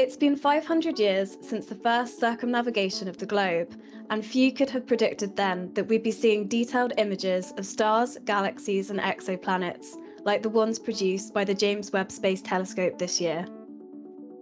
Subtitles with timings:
[0.00, 4.86] It's been 500 years since the first circumnavigation of the globe, and few could have
[4.86, 9.88] predicted then that we'd be seeing detailed images of stars, galaxies, and exoplanets,
[10.24, 13.44] like the ones produced by the James Webb Space Telescope this year.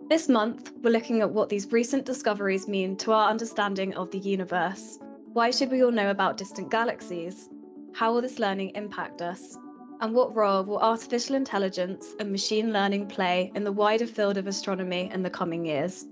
[0.08, 4.18] This month, we're looking at what these recent discoveries mean to our understanding of the
[4.18, 5.00] universe.
[5.32, 7.50] Why should we all know about distant galaxies?
[7.94, 9.58] How will this learning impact us?
[10.00, 14.46] And what role will artificial intelligence and machine learning play in the wider field of
[14.46, 16.06] astronomy in the coming years?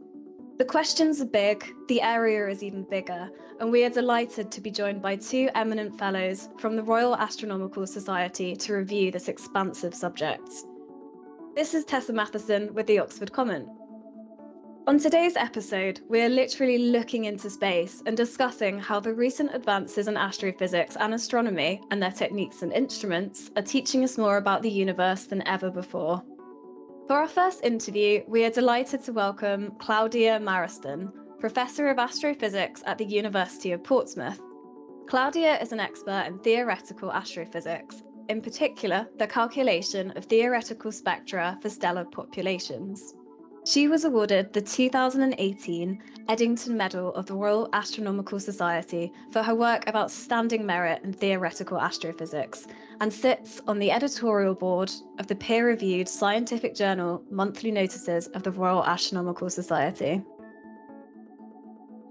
[0.58, 3.28] The questions are big, the area is even bigger,
[3.60, 7.86] and we are delighted to be joined by two eminent fellows from the Royal Astronomical
[7.86, 10.50] Society to review this expansive subject.
[11.54, 13.68] This is Tessa Matheson with the Oxford Comment.
[14.88, 20.16] On today's episode, we're literally looking into space and discussing how the recent advances in
[20.16, 25.24] astrophysics and astronomy and their techniques and instruments are teaching us more about the universe
[25.24, 26.22] than ever before.
[27.08, 32.96] For our first interview, we are delighted to welcome Claudia Maraston, Professor of Astrophysics at
[32.96, 34.40] the University of Portsmouth.
[35.08, 41.70] Claudia is an expert in theoretical astrophysics, in particular, the calculation of theoretical spectra for
[41.70, 43.15] stellar populations.
[43.66, 49.88] She was awarded the 2018 Eddington Medal of the Royal Astronomical Society for her work
[49.88, 52.68] of outstanding merit in theoretical astrophysics
[53.00, 58.44] and sits on the editorial board of the peer reviewed scientific journal Monthly Notices of
[58.44, 60.22] the Royal Astronomical Society.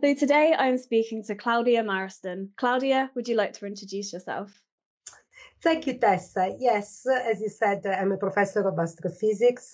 [0.04, 2.50] So today I'm speaking to Claudia Maraston.
[2.58, 4.65] Claudia, would you like to introduce yourself?
[5.66, 6.56] Thank you, Tessa.
[6.60, 9.74] Yes, as you said, I'm a professor of astrophysics.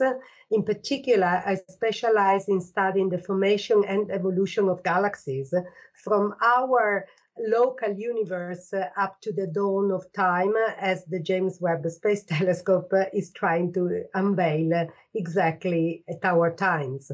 [0.49, 5.53] In particular, I specialize in studying the formation and evolution of galaxies
[5.93, 7.05] from our
[7.37, 13.33] local universe up to the dawn of time as the James Webb Space Telescope is
[13.33, 17.11] trying to unveil exactly at our times.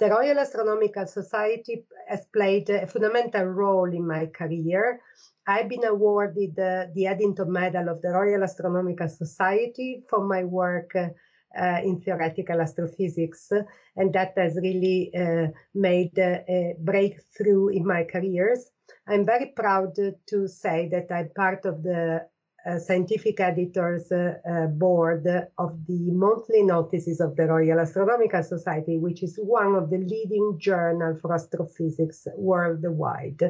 [0.00, 5.00] The Royal Astronomical Society has played a fundamental role in my career
[5.46, 10.90] I've been awarded uh, the Eddington Medal of the Royal Astronomical Society for my work
[10.96, 11.08] uh,
[11.56, 13.52] uh, in theoretical astrophysics,
[13.96, 18.70] and that has really uh, made a breakthrough in my careers.
[19.06, 22.26] I'm very proud to say that I'm part of the
[22.66, 25.24] uh, scientific editors uh, uh, board
[25.56, 30.58] of the monthly notices of the Royal Astronomical Society, which is one of the leading
[30.58, 33.40] journal for astrophysics worldwide.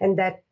[0.00, 0.42] And that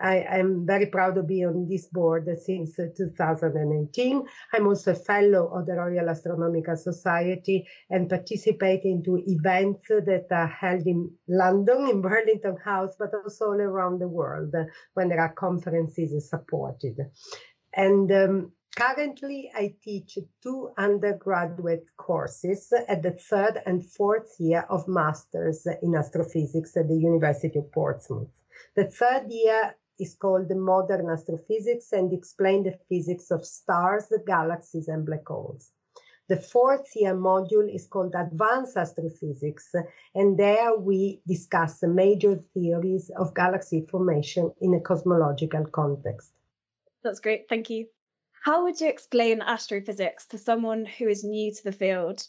[0.00, 4.22] I, am very proud to be on this board since 2018.
[4.52, 10.46] I'm also a fellow of the Royal Astronomical Society and participate into events that are
[10.46, 14.54] held in London, in Burlington House, but also all around the world
[14.94, 16.96] when there are conferences supported.
[17.74, 24.88] And um, currently, I teach two undergraduate courses at the third and fourth year of
[24.88, 28.28] Masters in Astrophysics at the University of Portsmouth.
[28.76, 34.88] The third year is called the Modern Astrophysics and explain the physics of stars, galaxies,
[34.88, 35.72] and black holes.
[36.28, 39.74] The fourth year module is called Advanced Astrophysics,
[40.14, 46.32] and there we discuss the major theories of galaxy formation in a cosmological context.
[47.02, 47.48] That's great.
[47.48, 47.86] Thank you.
[48.44, 52.26] How would you explain astrophysics to someone who is new to the field?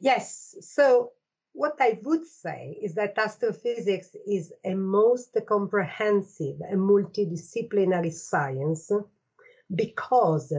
[0.00, 0.54] Yes.
[0.60, 1.12] So,
[1.54, 8.90] what I would say is that astrophysics is a most comprehensive and multidisciplinary science
[9.72, 10.52] because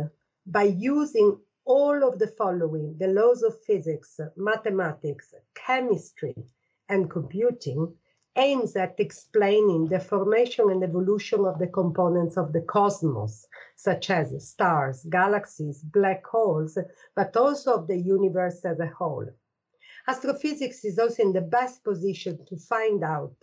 [0.47, 6.33] by using all of the following the laws of physics, mathematics, chemistry,
[6.87, 7.93] and computing,
[8.37, 13.45] aims at explaining the formation and evolution of the components of the cosmos,
[13.75, 16.77] such as stars, galaxies, black holes,
[17.15, 19.27] but also of the universe as a whole.
[20.07, 23.35] Astrophysics is also in the best position to find out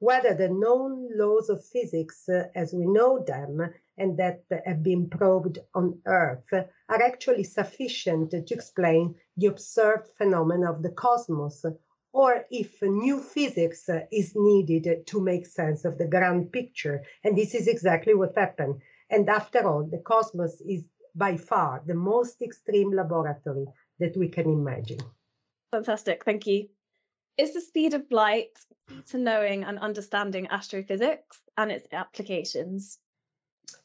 [0.00, 5.08] whether the known laws of physics uh, as we know them and that have been
[5.08, 11.64] probed on Earth are actually sufficient to explain the observed phenomena of the cosmos
[12.12, 17.04] or if new physics is needed to make sense of the grand picture.
[17.22, 18.82] And this is exactly what happened.
[19.08, 20.84] And after all, the cosmos is
[21.14, 23.66] by far the most extreme laboratory
[24.00, 24.98] that we can imagine.
[25.72, 26.68] Fantastic, thank you.
[27.38, 28.58] Is the speed of light
[29.08, 32.98] to knowing and understanding astrophysics and its applications?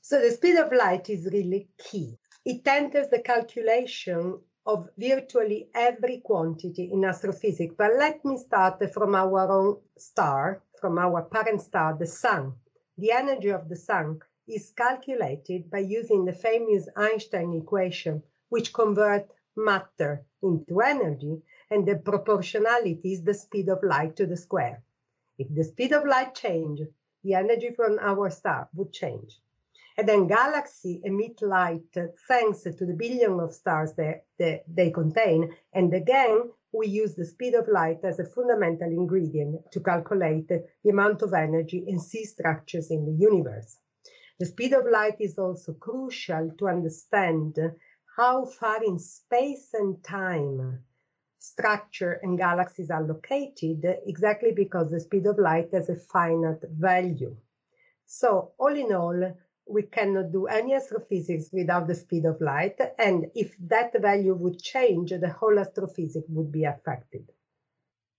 [0.01, 2.18] So, the speed of light is really key.
[2.44, 7.75] It enters the calculation of virtually every quantity in astrophysics.
[7.78, 12.54] But let me start from our own star, from our parent star, the sun.
[12.98, 19.31] The energy of the sun is calculated by using the famous Einstein equation, which converts
[19.56, 21.42] matter into energy.
[21.69, 24.83] And the proportionality is the speed of light to the square.
[25.37, 26.83] If the speed of light changed,
[27.23, 29.39] the energy from our star would change.
[29.97, 31.95] And then galaxies emit light
[32.27, 35.55] thanks to the billion of stars that, that they contain.
[35.73, 40.89] And again, we use the speed of light as a fundamental ingredient to calculate the
[40.89, 43.77] amount of energy and see structures in the universe.
[44.39, 47.57] The speed of light is also crucial to understand
[48.15, 50.83] how far in space and time
[51.51, 57.35] structure and galaxies are located exactly because the speed of light has a finite value.
[58.05, 59.35] So all in all,
[59.69, 62.79] we cannot do any astrophysics without the speed of light.
[62.97, 67.25] And if that value would change, the whole astrophysics would be affected.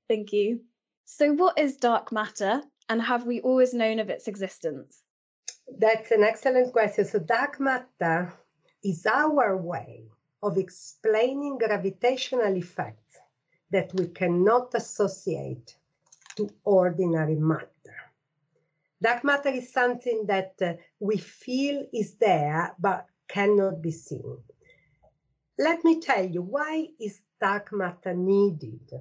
[0.08, 0.60] Thank you.
[1.04, 5.02] So what is dark matter and have we always known of its existence?
[5.78, 7.04] That's an excellent question.
[7.04, 8.32] So dark matter
[8.84, 10.08] is our way
[10.43, 13.17] of explaining gravitational effects
[13.70, 15.75] that we cannot associate
[16.37, 17.69] to ordinary matter.
[19.00, 24.38] Dark matter is something that uh, we feel is there but cannot be seen.
[25.58, 28.93] Let me tell you, why is dark matter needed?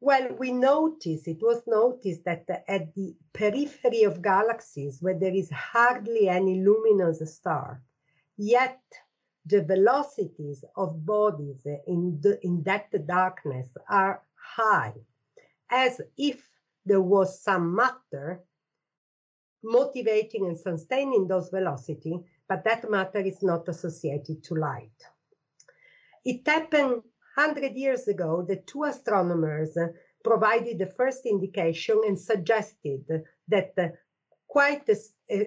[0.00, 5.50] Well, we notice, it was noticed that at the periphery of galaxies, where there is
[5.50, 7.82] hardly any luminous star,
[8.36, 8.80] yet
[9.46, 14.92] the velocities of bodies in, the, in that darkness are high,
[15.70, 16.48] as if
[16.84, 18.42] there was some matter
[19.62, 24.98] motivating and sustaining those velocity, but that matter is not associated to light.
[26.24, 27.02] It happened
[27.34, 29.76] 100 years ago that two astronomers
[30.24, 33.04] provided the first indication and suggested
[33.48, 33.94] that
[34.48, 34.96] quite a,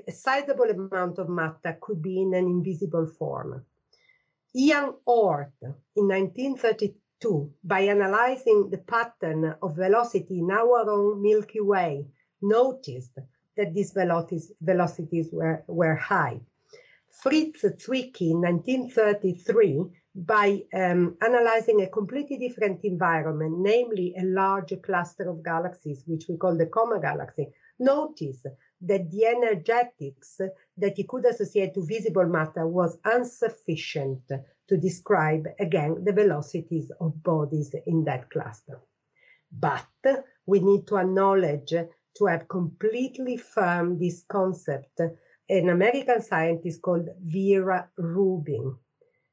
[0.07, 3.66] a sizable amount of matter could be in an invisible form.
[4.56, 5.51] Jan Oort
[5.96, 12.07] in 1932, by analyzing the pattern of velocity in our own Milky Way,
[12.42, 13.19] noticed
[13.56, 16.42] that these velocities, velocities were, were high.
[17.12, 19.84] Fritz Zwicky in 1933,
[20.16, 26.38] by um, analyzing a completely different environment, namely a large cluster of galaxies, which we
[26.38, 28.48] call the Coma Galaxy, noticed
[28.81, 30.40] that the energetics
[30.78, 34.22] that he could associate to visible matter was insufficient
[34.68, 38.80] to describe again the velocities of bodies in that cluster.
[39.52, 39.88] But
[40.46, 41.74] we need to acknowledge
[42.18, 45.00] to have completely firm this concept
[45.50, 48.78] an American scientist called Vera Rubin.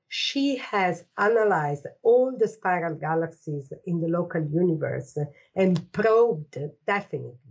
[0.08, 5.18] She has analyzed all the spiral galaxies in the local universe
[5.54, 7.45] and probed definitely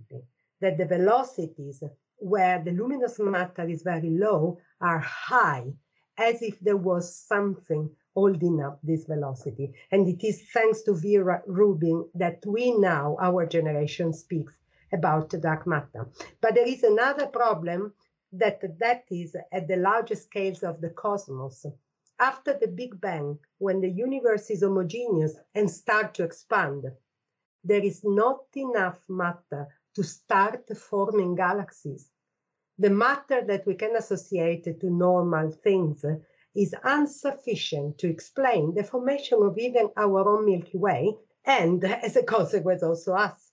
[0.61, 1.83] that the velocities
[2.17, 5.73] where the luminous matter is very low are high,
[6.17, 9.73] as if there was something holding up this velocity.
[9.91, 14.53] And it is thanks to Vera Rubin that we now, our generation, speaks
[14.93, 16.07] about dark matter.
[16.39, 17.93] But there is another problem
[18.31, 21.65] that that is at the larger scales of the cosmos.
[22.19, 26.85] After the Big Bang, when the universe is homogeneous and start to expand,
[27.63, 32.11] there is not enough matter to start forming galaxies.
[32.77, 36.03] The matter that we can associate to normal things
[36.53, 42.23] is insufficient to explain the formation of even our own Milky Way and, as a
[42.23, 43.51] consequence, also us.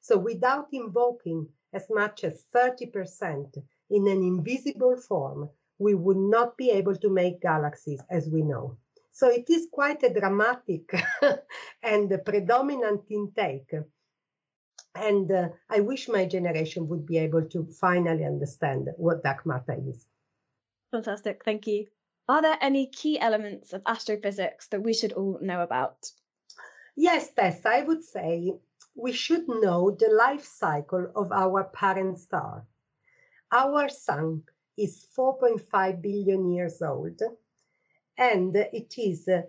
[0.00, 6.70] So, without invoking as much as 30% in an invisible form, we would not be
[6.70, 8.76] able to make galaxies as we know.
[9.12, 10.92] So, it is quite a dramatic
[11.82, 13.74] and predominant intake
[14.94, 19.76] and uh, I wish my generation would be able to finally understand what dark matter
[19.86, 20.06] is.
[20.90, 21.86] Fantastic, thank you.
[22.28, 26.10] Are there any key elements of astrophysics that we should all know about?
[26.96, 28.52] Yes, Tess, I would say
[28.94, 32.66] we should know the life cycle of our parent star.
[33.52, 34.42] Our sun
[34.76, 37.20] is 4.5 billion years old,
[38.16, 39.42] and it is uh,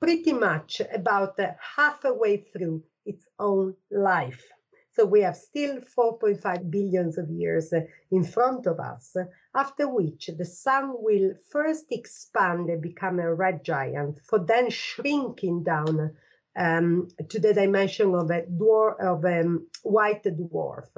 [0.00, 4.44] pretty much about uh, halfway through its own life.
[4.92, 7.80] So we have still 4.5 billions of years uh,
[8.12, 9.16] in front of us,
[9.54, 15.64] after which the sun will first expand and become a red giant, for then shrinking
[15.64, 16.14] down
[16.56, 20.88] um, to the dimension of a dwarf, of a um, white dwarf.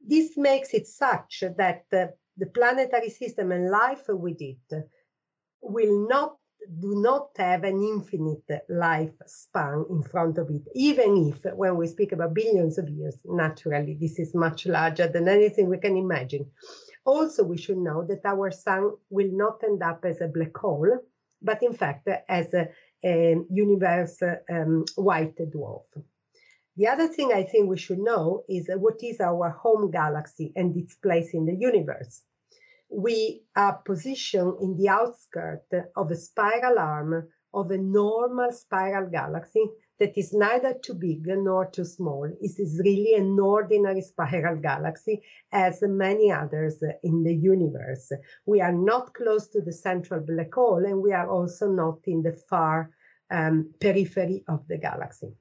[0.00, 4.88] This makes it such that uh, the planetary system and life with it
[5.62, 6.36] will not
[6.80, 12.12] do not have an infinite lifespan in front of it, even if when we speak
[12.12, 16.50] about billions of years, naturally, this is much larger than anything we can imagine.
[17.04, 20.98] Also, we should know that our sun will not end up as a black hole,
[21.42, 22.68] but in fact, as a,
[23.04, 25.84] a universe um, white dwarf.
[26.76, 30.76] The other thing I think we should know is what is our home galaxy and
[30.76, 32.22] its place in the universe.
[32.96, 39.64] We are positioned in the outskirts of a spiral arm of a normal spiral galaxy
[39.98, 42.24] that is neither too big nor too small.
[42.24, 45.22] It is really an ordinary spiral galaxy,
[45.52, 48.12] as many others in the universe.
[48.46, 52.22] We are not close to the central black hole, and we are also not in
[52.22, 52.90] the far
[53.30, 55.34] um, periphery of the galaxy.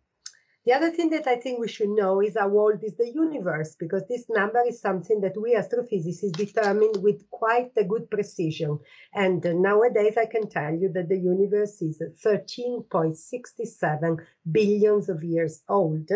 [0.66, 3.76] The other thing that I think we should know is how old is the universe,
[3.78, 8.80] because this number is something that we astrophysicists determine with quite a good precision.
[9.14, 16.10] And nowadays I can tell you that the universe is 13.67 billions of years old.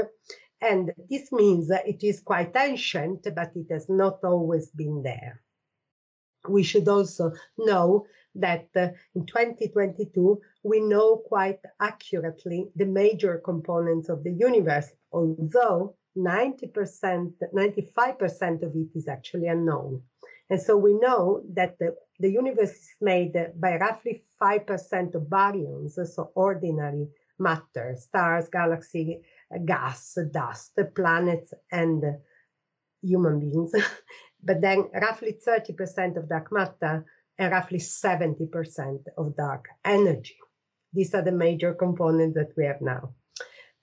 [0.61, 5.41] And this means that it is quite ancient, but it has not always been there.
[6.47, 8.05] We should also know
[8.39, 15.95] that uh, in 2022, we know quite accurately the major components of the universe, although
[16.17, 20.01] 90%, 95% of it is actually unknown.
[20.49, 25.91] And so we know that the, the universe is made by roughly 5% of baryons,
[25.91, 27.07] so ordinary
[27.39, 29.21] matter, stars, galaxy,
[29.65, 32.03] gas, dust, planets, and
[33.01, 33.71] human beings.
[34.43, 37.05] but then roughly 30% of dark matter
[37.39, 40.37] roughly 70% of dark energy.
[40.93, 43.13] These are the major components that we have now.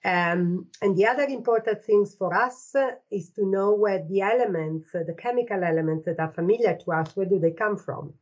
[0.04, 4.94] Um, and the other important things for us uh, is to know where the elements,
[4.94, 8.12] uh, the chemical elements that are familiar to us, where do they come from?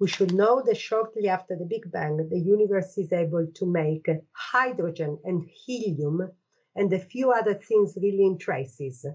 [0.00, 4.06] We should know that shortly after the Big Bang, the universe is able to make
[4.32, 6.30] hydrogen and helium
[6.76, 9.06] and a few other things really in traces.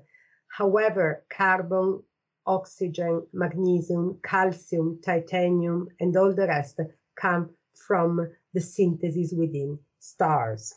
[0.48, 2.02] However, carbon
[2.48, 6.80] oxygen, magnesium, calcium, titanium, and all the rest
[7.16, 7.50] come
[7.88, 10.76] from the synthesis within stars.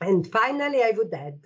[0.00, 1.42] And finally, I would add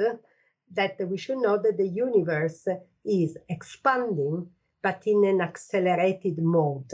[0.73, 2.67] that we should know that the universe
[3.05, 4.49] is expanding,
[4.83, 6.93] but in an accelerated mode.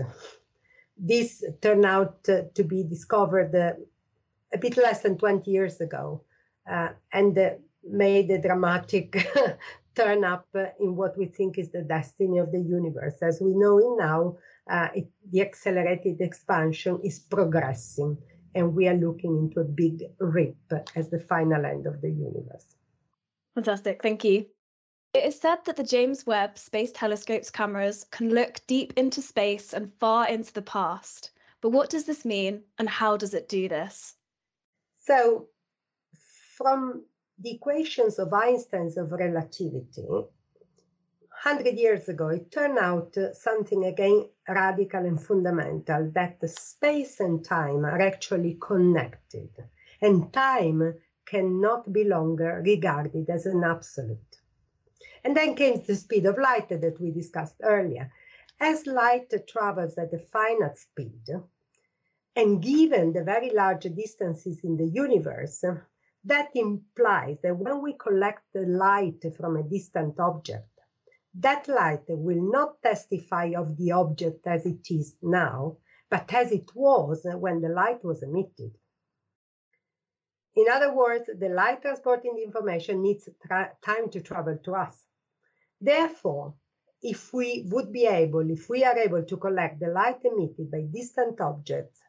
[0.97, 6.23] This turned out to be discovered a bit less than 20 years ago
[6.71, 7.39] uh, and
[7.83, 9.27] made a dramatic
[9.95, 10.47] turn up
[10.81, 13.23] in what we think is the destiny of the universe.
[13.23, 14.37] As we know it now,
[14.71, 18.17] uh, it, the accelerated expansion is progressing,
[18.55, 20.57] and we are looking into a big rip
[20.97, 22.77] as the final end of the universe.
[23.55, 24.47] Fantastic, thank you.
[25.15, 29.73] It is said that the James Webb Space Telescope's cameras can look deep into space
[29.73, 31.31] and far into the past.
[31.61, 34.15] But what does this mean, and how does it do this?
[34.99, 35.49] So,
[36.57, 37.05] from
[37.39, 40.07] the equations of Einstein's of relativity,
[41.45, 47.45] 100 years ago, it turned out something again radical and fundamental that the space and
[47.45, 49.51] time are actually connected,
[50.01, 50.95] and time
[51.27, 54.41] cannot be longer regarded as an absolute.
[55.23, 58.11] And then came the speed of light that we discussed earlier.
[58.61, 61.29] As light travels at a finite speed,
[62.37, 65.65] and given the very large distances in the universe,
[66.25, 70.69] that implies that when we collect the light from a distant object,
[71.35, 75.77] that light will not testify of the object as it is now,
[76.09, 78.73] but as it was when the light was emitted.
[80.57, 83.29] In other words, the light transporting the information needs
[83.83, 84.97] time to travel to us.
[85.81, 86.55] Therefore,
[87.03, 90.83] if we would be able, if we are able to collect the light emitted by
[90.91, 92.01] distant objects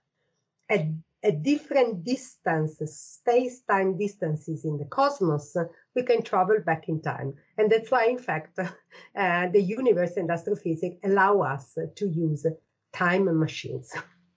[0.70, 0.86] at
[1.26, 5.58] at different distances, space-time distances in the cosmos,
[5.96, 7.34] we can travel back in time.
[7.58, 12.46] And that's why, in fact, uh, the universe and astrophysics allow us to use
[12.94, 13.92] time machines.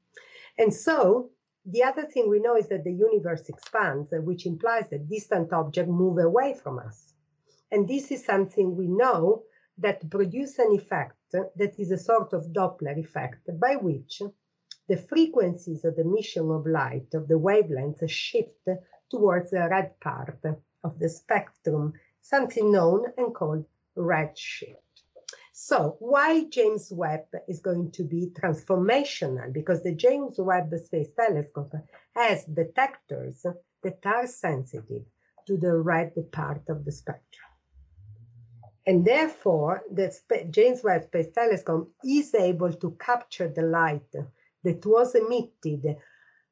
[0.59, 1.29] and so
[1.67, 5.91] the other thing we know is that the universe expands, which implies that distant objects
[5.91, 7.13] move away from us.
[7.71, 9.43] And this is something we know
[9.77, 14.23] that produces an effect that is a sort of Doppler effect by which
[14.89, 18.69] the frequencies of the emission of light of the wavelengths shift
[19.11, 20.39] towards the red part
[20.83, 23.65] of the spectrum, something known and called
[23.97, 24.77] redshift.
[25.53, 29.53] So why James Webb is going to be transformational?
[29.53, 31.75] Because the James Webb Space Telescope
[32.15, 33.45] has detectors
[33.83, 35.03] that are sensitive
[35.47, 37.51] to the red part of the spectrum.
[38.87, 40.17] And therefore, the
[40.51, 44.15] James Webb Space Telescope is able to capture the light
[44.65, 45.97] that was emitted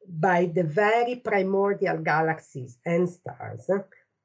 [0.09, 3.69] by the very primordial galaxies and stars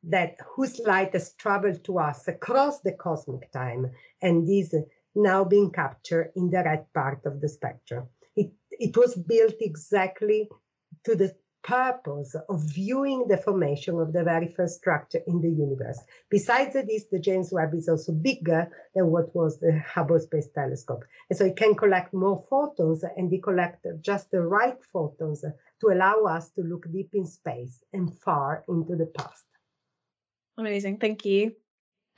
[0.04, 4.76] that whose light has traveled to us across the cosmic time and is
[5.16, 8.08] now being captured in the red part of the spectrum.
[8.36, 10.50] It, it was built exactly
[11.04, 16.00] to the purpose of viewing the formation of the very first structure in the universe.
[16.30, 21.04] Besides this, the James Webb is also bigger than what was the Hubble Space Telescope.
[21.30, 25.88] And so it can collect more photons and it collects just the right photons to
[25.88, 29.46] allow us to look deep in space and far into the past.
[30.58, 31.56] Amazing, thank you.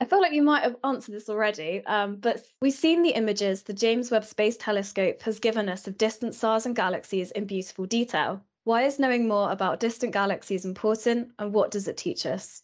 [0.00, 3.62] I feel like you might have answered this already, um, but we've seen the images
[3.62, 7.86] the James Webb Space Telescope has given us of distant stars and galaxies in beautiful
[7.86, 8.42] detail.
[8.64, 12.62] Why is knowing more about distant galaxies important and what does it teach us?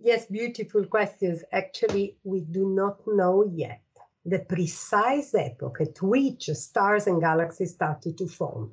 [0.00, 1.44] Yes, beautiful questions.
[1.52, 3.80] Actually, we do not know yet
[4.26, 8.72] the precise epoch at which stars and galaxies started to form.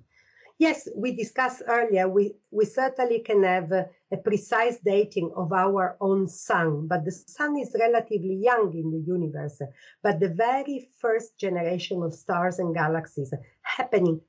[0.58, 5.98] Yes, we discussed earlier, we, we certainly can have a, a, precise dating of our
[6.02, 9.62] own sun, but the sun is relatively young in the universe.
[10.04, 13.34] But the very first generation of stars and galaxies
[13.64, 14.22] happening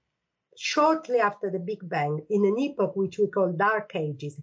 [0.57, 4.41] shortly after the Big Bang in an epoch which we call Dark Ages,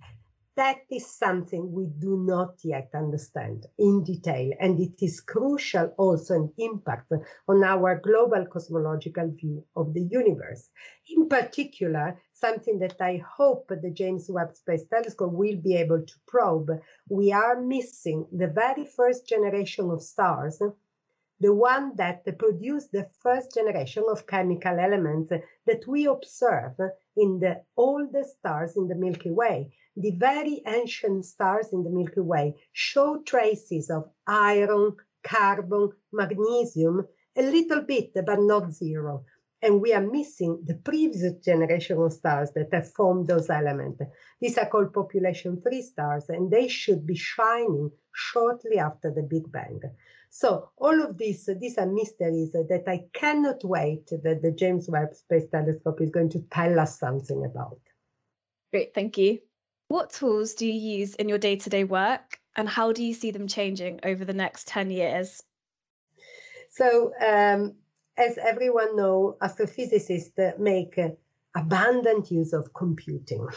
[0.55, 4.51] that is something we do not yet understand in detail.
[4.59, 7.13] And it is crucial also an impact
[7.47, 10.69] on our global cosmological view of the universe.
[11.07, 16.13] In particular, something that I hope the James Webb Space Telescope will be able to
[16.27, 16.71] probe,
[17.09, 20.61] we are missing the very first generation of stars
[21.41, 25.31] the one that produced the first generation of chemical elements
[25.65, 26.75] that we observe
[27.15, 29.73] in the oldest stars in the Milky Way.
[29.95, 37.41] The very ancient stars in the Milky Way show traces of iron, carbon, magnesium, a
[37.41, 39.23] little bit, but not zero.
[39.61, 44.01] And we are missing the previous generation of stars that have formed those elements.
[44.39, 49.51] These are called population three stars, and they should be shining shortly after the Big
[49.51, 49.81] Bang.
[50.29, 55.15] So all of these, these are mysteries that I cannot wait that the James Webb
[55.15, 57.79] Space Telescope is going to tell us something about.
[58.71, 59.39] Great, thank you.
[59.87, 63.47] What tools do you use in your day-to-day work and how do you see them
[63.47, 65.41] changing over the next 10 years?
[66.69, 67.73] So um,
[68.15, 70.99] as everyone knows, astrophysicists make
[71.55, 73.47] abundant use of computing.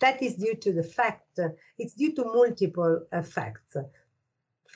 [0.00, 1.40] That is due to the fact,
[1.78, 3.78] it's due to multiple effects.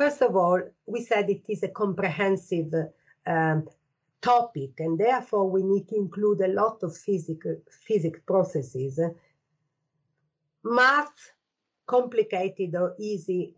[0.00, 2.72] First of all, we said it is a comprehensive
[3.26, 3.68] um,
[4.22, 8.98] topic, and therefore we need to include a lot of physical physics processes.
[10.64, 11.32] Math,
[11.86, 13.54] complicated or easy,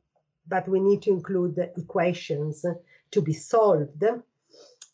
[0.48, 2.66] but we need to include equations
[3.12, 4.02] to be solved.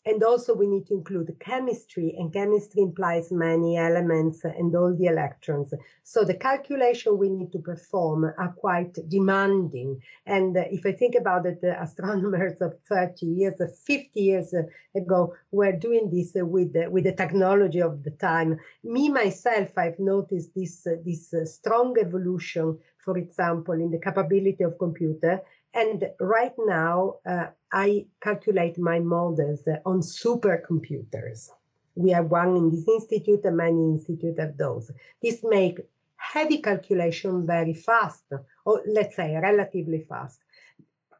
[0.09, 5.05] And also we need to include chemistry, and chemistry implies many elements and all the
[5.05, 5.71] electrons.
[6.01, 10.01] So the calculation we need to perform are quite demanding.
[10.25, 14.63] And if I think about it, the astronomers of 30 years, uh, 50 years uh,
[14.99, 18.59] ago were doing this with the, with the technology of the time.
[18.83, 24.77] Me, myself, I've noticed this, this uh, strong evolution, for example, in the capability of
[24.77, 25.41] computer
[25.73, 31.49] and right now, uh, I calculate my models on supercomputers.
[31.95, 34.91] We have one in this institute and many institutes have those.
[35.21, 35.79] This make
[36.15, 38.25] heavy calculation very fast,
[38.65, 40.39] or let's say relatively fast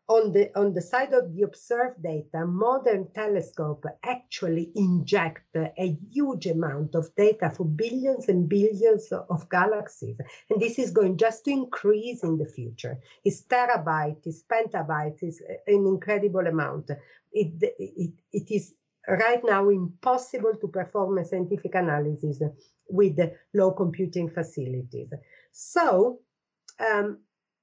[0.10, 6.48] on the on the side of the observed data, modern telescope actually inject a huge
[6.48, 10.17] amount of data for billions and billions of galaxies.
[10.50, 13.00] And this is going just to increase in the future.
[13.24, 16.89] It's terabyte, it's petabyte, it's an incredible amount.
[17.32, 18.74] It, it, it is
[19.08, 22.41] right now impossible to perform a scientific analysis
[22.89, 23.19] with
[23.54, 25.10] low computing facilities.
[25.52, 26.19] So
[26.80, 27.19] um,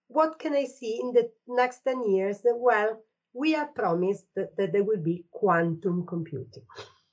[0.08, 2.40] what can I see in the next 10 years?
[2.44, 3.00] Well,
[3.32, 6.64] we are promised that, that there will be quantum computing.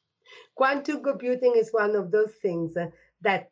[0.56, 2.76] quantum computing is one of those things
[3.22, 3.52] that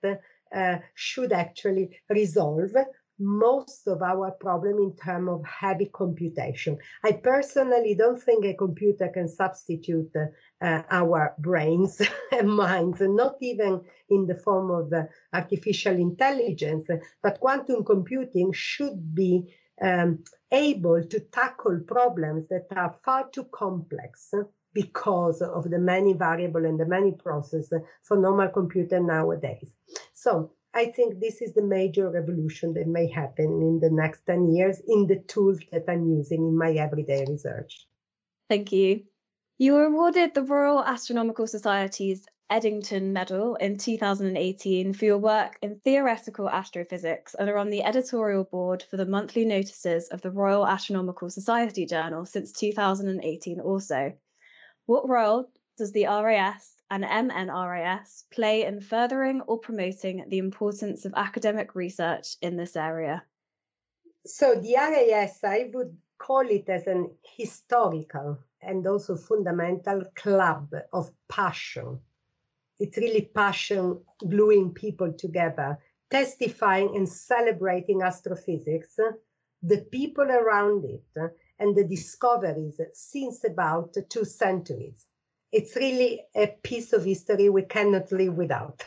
[0.55, 2.75] uh, should actually resolve
[3.21, 6.77] most of our problem in terms of heavy computation.
[7.03, 13.81] I personally don't think a computer can substitute uh, our brains and minds, not even
[14.09, 15.03] in the form of uh,
[15.33, 16.87] artificial intelligence,
[17.21, 24.33] but quantum computing should be um, able to tackle problems that are far too complex
[24.73, 29.71] because of the many variable and the many processes for normal computer nowadays.
[30.13, 34.53] So I think this is the major revolution that may happen in the next 10
[34.53, 37.87] years in the tools that I'm using in my everyday research.
[38.49, 39.03] Thank you.
[39.57, 45.79] You were awarded the Royal Astronomical Society's Eddington Medal in 2018 for your work in
[45.85, 50.67] theoretical astrophysics and are on the editorial board for the monthly notices of the Royal
[50.67, 54.13] Astronomical Society Journal since 2018 also.
[54.85, 61.13] What role does the RAS and MNRAS play in furthering or promoting the importance of
[61.15, 63.23] academic research in this area?
[64.25, 71.09] So, the RAS, I would call it as an historical and also fundamental club of
[71.29, 71.99] passion.
[72.77, 78.99] It's really passion gluing people together, testifying and celebrating astrophysics,
[79.63, 85.07] the people around it, and the discoveries since about two centuries.
[85.51, 88.83] It's really a piece of history we cannot live without.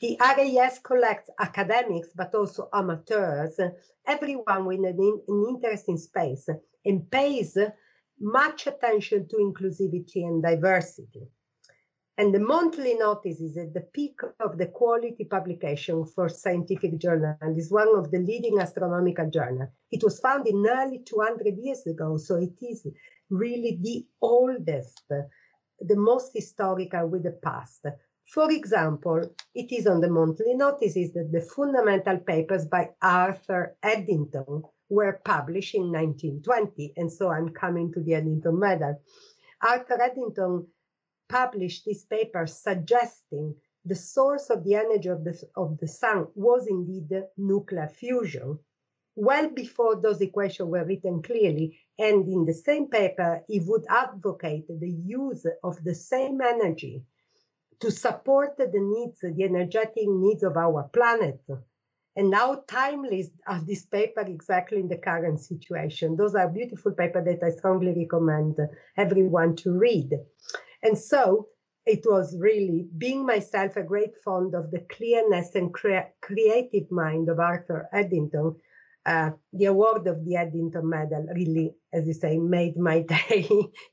[0.00, 3.58] The RAS collects academics, but also amateurs,
[4.06, 6.48] everyone with an, an interest in space,
[6.84, 7.56] and pays
[8.20, 11.28] much attention to inclusivity and diversity.
[12.16, 17.36] And the monthly notice is at the peak of the quality publication for scientific journal
[17.40, 19.70] and is one of the leading astronomical journals.
[19.90, 22.86] It was founded nearly 200 years ago, so it is
[23.30, 25.02] really the oldest,
[25.80, 27.84] the most historical with the past.
[28.26, 29.20] For example,
[29.54, 35.74] it is on the monthly notices that the fundamental papers by Arthur Eddington were published
[35.74, 39.00] in 1920, and so I'm coming to the Eddington Medal.
[39.60, 40.66] Arthur Eddington
[41.28, 46.66] published this paper suggesting the source of the energy of the, of the sun was
[46.66, 48.58] indeed nuclear fusion.
[49.16, 54.66] Well before those equations were written clearly, and in the same paper, he would advocate
[54.68, 57.04] the use of the same energy
[57.80, 61.40] to support the needs, the energetic needs of our planet.
[62.16, 66.16] And how timely are this paper exactly in the current situation?
[66.16, 68.56] Those are beautiful papers that I strongly recommend
[68.96, 70.10] everyone to read.
[70.82, 71.48] And so
[71.86, 77.28] it was really being myself a great fond of the clearness and crea- creative mind
[77.28, 78.56] of Arthur Eddington.
[79.06, 83.46] Uh, the award of the Eddington Medal really, as you say, made my day.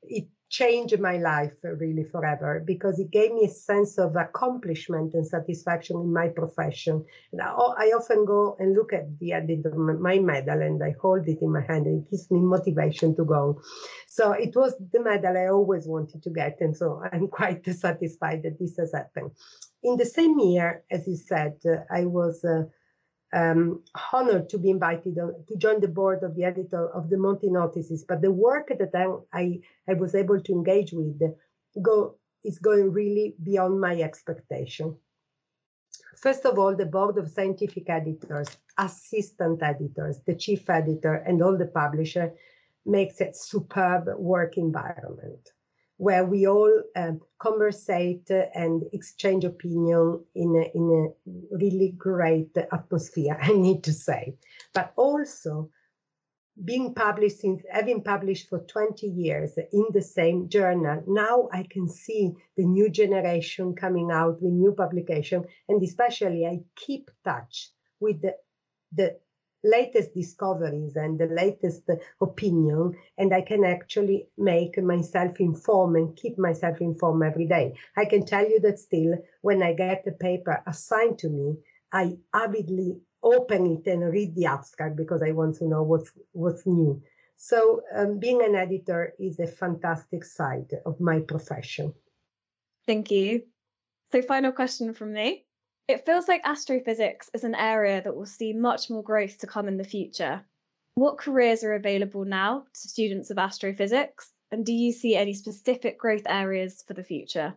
[0.04, 5.26] it changed my life really forever because it gave me a sense of accomplishment and
[5.26, 7.04] satisfaction in my profession.
[7.42, 11.42] I, I often go and look at the Eddington, my medal, and I hold it
[11.42, 13.62] in my hand, and it gives me motivation to go.
[14.08, 18.44] So it was the medal I always wanted to get, and so I'm quite satisfied
[18.44, 19.32] that this has happened.
[19.84, 22.44] In the same year, as you said, uh, I was.
[22.44, 22.64] Uh,
[23.34, 27.50] um, honored to be invited to join the board of the editor of the Monthly
[27.50, 28.04] Notices.
[28.04, 31.22] But the work that I, I, I was able to engage with
[31.82, 34.98] go is going really beyond my expectation.
[36.18, 41.58] First of all, the board of scientific editors, assistant editors, the chief editor, and all
[41.58, 42.34] the publisher
[42.86, 45.52] makes a superb work environment
[46.02, 53.38] where we all um, conversate and exchange opinion in a, in a really great atmosphere,
[53.42, 54.34] I need to say.
[54.74, 55.70] But also,
[56.66, 61.88] being published since having published for 20 years in the same journal now i can
[61.88, 67.70] see the new generation coming out with new publication and especially i keep touch
[68.02, 68.36] with the,
[68.92, 69.18] the
[69.64, 71.84] latest discoveries and the latest
[72.20, 77.74] opinion and i can actually make myself informed and keep myself informed every day.
[77.96, 81.56] I can tell you that still when i get a paper assigned to me
[81.94, 86.66] i avidly open it and read the abstract because i want to know what's what's
[86.66, 87.02] new.
[87.38, 91.94] So um, being an editor is a fantastic side of my profession.
[92.86, 93.44] Thank you.
[94.12, 95.46] So final question from me
[95.92, 99.68] it feels like astrophysics is an area that will see much more growth to come
[99.68, 100.42] in the future.
[100.96, 104.32] What careers are available now to students of astrophysics?
[104.52, 107.56] And do you see any specific growth areas for the future?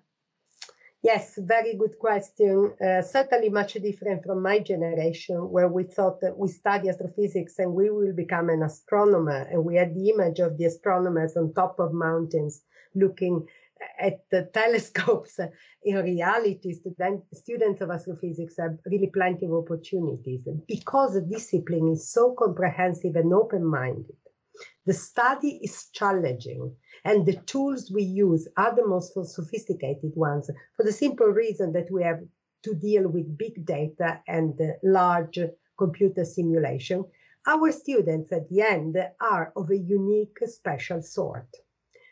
[1.03, 2.73] Yes, very good question.
[2.81, 7.75] Uh, certainly much different from my generation, where we thought that we study astrophysics and
[7.75, 9.47] we will become an astronomer.
[9.51, 12.63] And we had the image of the astronomers on top of mountains
[12.95, 13.47] looking
[14.01, 15.39] at the telescopes,
[15.83, 22.13] in reality, student, students of astrophysics have really plenty of opportunities because the discipline is
[22.13, 24.17] so comprehensive and open-minded.
[24.87, 30.85] The study is challenging, and the tools we use are the most sophisticated ones for
[30.85, 32.21] the simple reason that we have
[32.63, 35.39] to deal with big data and large
[35.77, 37.05] computer simulation.
[37.47, 41.49] Our students at the end are of a unique, special sort.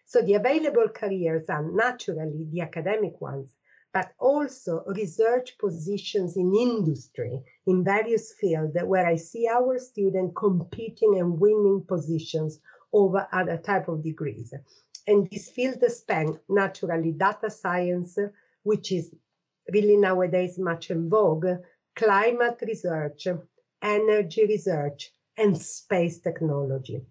[0.05, 3.55] So the available careers are naturally the academic ones,
[3.93, 11.19] but also research positions in industry in various fields where I see our students competing
[11.19, 12.61] and winning positions
[12.93, 14.53] over other type of degrees.
[15.07, 18.19] And these fields span naturally data science,
[18.63, 19.15] which is
[19.73, 21.47] really nowadays much in vogue,
[21.97, 23.27] climate research,
[23.83, 27.03] energy research, and space technology.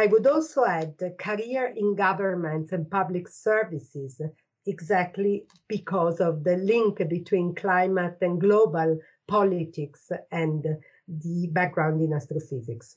[0.00, 4.22] I would also add career in government and public services
[4.64, 10.64] exactly because of the link between climate and global politics and
[11.08, 12.96] the background in astrophysics.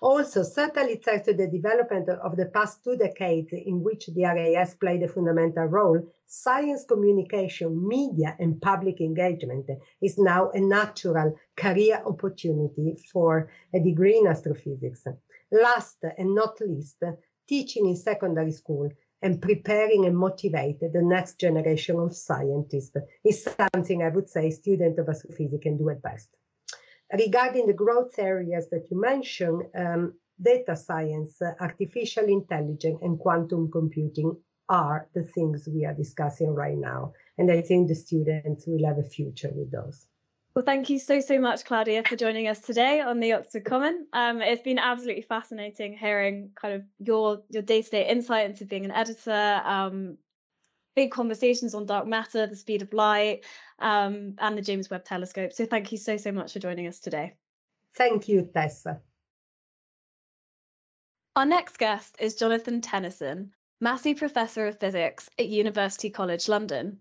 [0.00, 4.76] Also, certainly thanks to the development of the past two decades in which the RAS
[4.76, 9.68] played a fundamental role, science communication, media, and public engagement
[10.00, 15.04] is now a natural career opportunity for a degree in astrophysics.
[15.54, 17.00] Last and not least,
[17.48, 18.90] teaching in secondary school
[19.22, 24.98] and preparing and motivating the next generation of scientists is something I would say students
[24.98, 26.28] of astrophysics can do at best.
[27.12, 34.36] Regarding the growth areas that you mentioned, um, data science, artificial intelligence, and quantum computing
[34.68, 37.12] are the things we are discussing right now.
[37.38, 40.08] And I think the students will have a future with those.
[40.54, 44.06] Well, thank you so, so much, Claudia, for joining us today on the Oxford Comment.
[44.12, 48.92] Um, it's been absolutely fascinating hearing kind of your your day-to-day insight into being an
[48.92, 50.16] editor, um,
[50.94, 53.44] big conversations on dark matter, the speed of light,
[53.80, 55.52] um, and the James Webb Telescope.
[55.52, 57.34] So thank you so, so much for joining us today.
[57.96, 59.00] Thank you, Tessa.
[61.34, 67.00] Our next guest is Jonathan Tennyson, Massey Professor of Physics at University College London.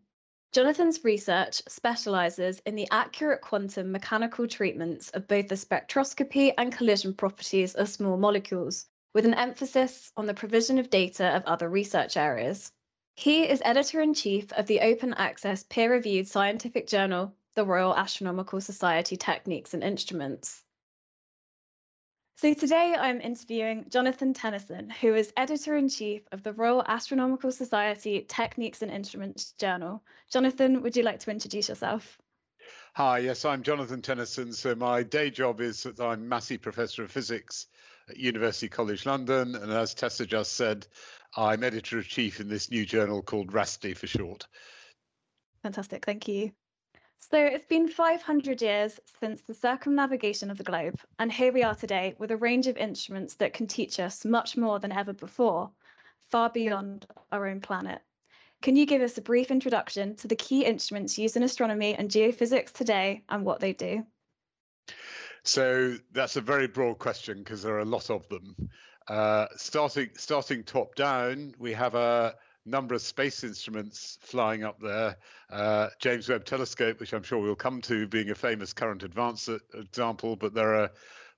[0.53, 7.11] Jonathan's research specialises in the accurate quantum mechanical treatments of both the spectroscopy and collision
[7.11, 8.85] properties of small molecules,
[9.15, 12.71] with an emphasis on the provision of data of other research areas.
[13.15, 17.95] He is editor in chief of the open access peer reviewed scientific journal, the Royal
[17.95, 20.62] Astronomical Society Techniques and Instruments.
[22.35, 27.51] So today I'm interviewing Jonathan Tennyson, who is editor in chief of the Royal Astronomical
[27.51, 30.03] Society Techniques and Instruments journal.
[30.31, 32.17] Jonathan, would you like to introduce yourself?
[32.95, 34.51] Hi, yes, I'm Jonathan Tennyson.
[34.51, 37.67] So my day job is that I'm Massey Professor of Physics
[38.09, 39.55] at University College London.
[39.55, 40.87] And as Tessa just said,
[41.37, 44.47] I'm editor in chief in this new journal called RASTI for short.
[45.61, 46.51] Fantastic, thank you.
[47.31, 51.73] So it's been 500 years since the circumnavigation of the globe, and here we are
[51.73, 55.71] today with a range of instruments that can teach us much more than ever before,
[56.29, 58.01] far beyond our own planet.
[58.61, 62.09] Can you give us a brief introduction to the key instruments used in astronomy and
[62.09, 64.05] geophysics today and what they do?
[65.43, 68.69] So that's a very broad question because there are a lot of them.
[69.07, 75.17] Uh, starting starting top down, we have a number of space instruments flying up there.
[75.49, 79.49] Uh, James Webb Telescope, which I'm sure we'll come to, being a famous current advance
[79.73, 80.91] example, but there are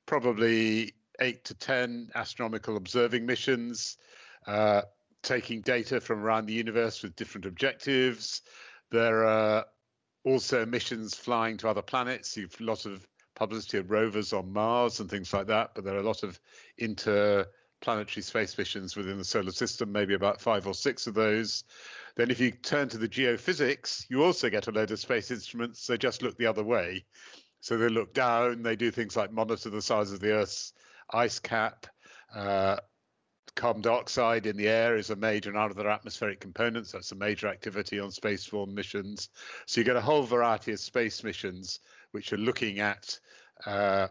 [0.05, 3.97] probably eight to 10 astronomical observing missions,
[4.47, 4.81] uh,
[5.23, 8.41] taking data from around the universe with different objectives.
[8.91, 9.65] There are
[10.23, 12.37] also missions flying to other planets.
[12.37, 15.95] You've a lot of publicity of rovers on Mars and things like that, but there
[15.95, 16.39] are a lot of
[17.81, 21.63] interplanetary space missions within the solar system, maybe about five or six of those.
[22.15, 25.85] Then if you turn to the geophysics, you also get a load of space instruments.
[25.85, 27.05] They just look the other way.
[27.61, 30.73] So they look down, they do things like monitor the size of the Earth's
[31.11, 31.87] ice cap.
[32.33, 32.77] Uh,
[33.55, 36.91] carbon dioxide in the air is a major and other atmospheric components.
[36.91, 39.29] That's a major activity on spaceborne missions.
[39.65, 41.79] So you get a whole variety of space missions
[42.11, 43.17] which are looking at
[43.65, 44.07] uh,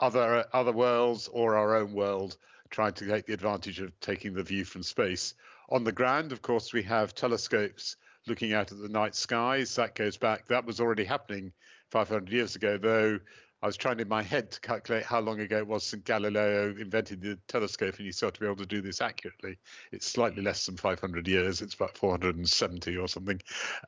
[0.00, 2.36] other other worlds or our own world,
[2.72, 5.34] trying to take the advantage of taking the view from space.
[5.68, 9.76] On the ground, of course, we have telescopes looking out at the night skies.
[9.76, 10.46] That goes back.
[10.48, 11.52] That was already happening
[11.90, 13.20] 500 years ago, though.
[13.62, 16.74] I was trying in my head to calculate how long ago it was since Galileo
[16.76, 19.56] invented the telescope, and you start to be able to do this accurately.
[19.92, 21.62] It's slightly less than 500 years.
[21.62, 23.40] It's about 470 or something.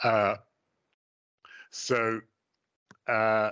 [0.04, 0.36] Uh,
[1.70, 2.20] so
[3.08, 3.50] uh,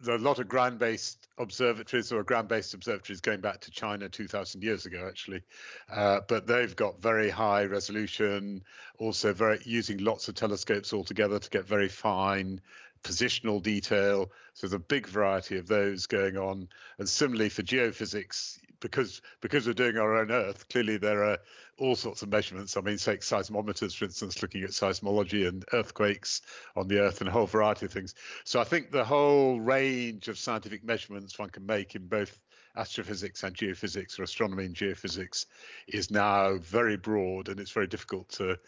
[0.00, 4.62] there are a lot of ground-based observatories or ground-based observatories going back to China 2,000
[4.62, 5.42] years ago, actually.
[5.90, 8.62] Uh, but they've got very high resolution,
[8.98, 12.60] also very using lots of telescopes altogether to get very fine
[13.02, 14.30] positional detail.
[14.54, 16.68] So there's a big variety of those going on.
[16.98, 21.38] And similarly for geophysics, because because we're doing our own Earth, clearly there are
[21.78, 22.76] all sorts of measurements.
[22.76, 26.42] I mean, take seismometers, for instance, looking at seismology and earthquakes
[26.76, 28.14] on the Earth and a whole variety of things.
[28.44, 32.38] So I think the whole range of scientific measurements one can make in both
[32.76, 35.46] astrophysics and geophysics or astronomy and geophysics
[35.88, 38.58] is now very broad and it's very difficult to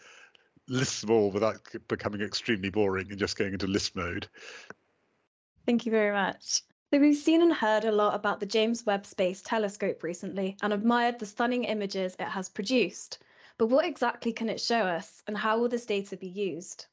[0.67, 4.27] list them all without becoming extremely boring and just going into list mode.
[5.67, 6.63] Thank you very much.
[6.93, 10.71] So we've seen and heard a lot about the James Webb Space Telescope recently and
[10.71, 13.19] admired the stunning images it has produced.
[13.57, 16.85] But what exactly can it show us and how will this data be used?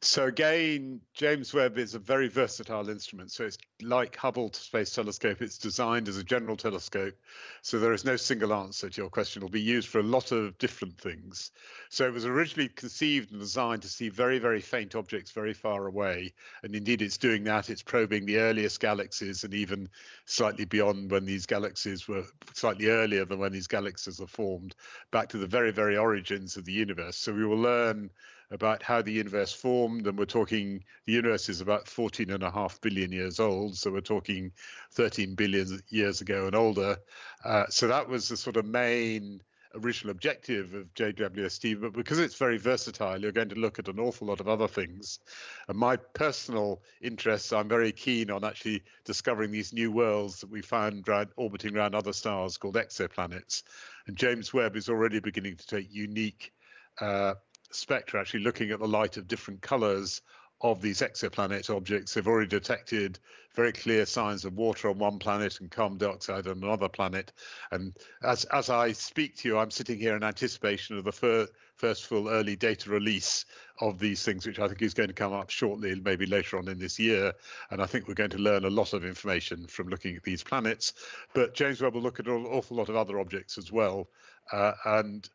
[0.00, 3.30] So again, James Webb is a very versatile instrument.
[3.30, 5.40] So it's like Hubble Space Telescope.
[5.40, 7.14] It's designed as a general telescope.
[7.62, 9.40] So there is no single answer to your question.
[9.40, 11.52] It'll be used for a lot of different things.
[11.88, 15.86] So it was originally conceived and designed to see very, very faint objects very far
[15.86, 16.32] away.
[16.62, 17.70] And indeed, it's doing that.
[17.70, 19.88] It's probing the earliest galaxies and even
[20.26, 24.74] slightly beyond when these galaxies were slightly earlier than when these galaxies are formed,
[25.10, 27.16] back to the very, very origins of the universe.
[27.16, 28.10] So we will learn
[28.54, 32.50] about how the universe formed, and we're talking the universe is about 14 and a
[32.50, 34.52] half billion years old, so we're talking
[34.92, 36.96] 13 billion years ago and older.
[37.44, 39.42] Uh, so that was the sort of main
[39.74, 43.98] original objective of JWST, but because it's very versatile, you're going to look at an
[43.98, 45.18] awful lot of other things.
[45.68, 50.62] And my personal interests, I'm very keen on actually discovering these new worlds that we
[50.62, 53.64] found around, orbiting around other stars called exoplanets.
[54.06, 56.52] And James Webb is already beginning to take unique
[57.00, 57.34] uh,
[57.74, 60.22] spectra, actually looking at the light of different colors
[60.60, 63.18] of these exoplanet objects, they've already detected
[63.54, 67.32] very clear signs of water on one planet and carbon dioxide on another planet.
[67.70, 71.48] And as as I speak to you, I'm sitting here in anticipation of the fir-
[71.76, 73.44] first full early data release
[73.80, 76.68] of these things, which I think is going to come up shortly, maybe later on
[76.68, 77.32] in this year.
[77.70, 80.42] And I think we're going to learn a lot of information from looking at these
[80.42, 80.94] planets.
[81.34, 84.08] But James Webb will look at an awful lot of other objects as well.
[84.50, 85.28] Uh, and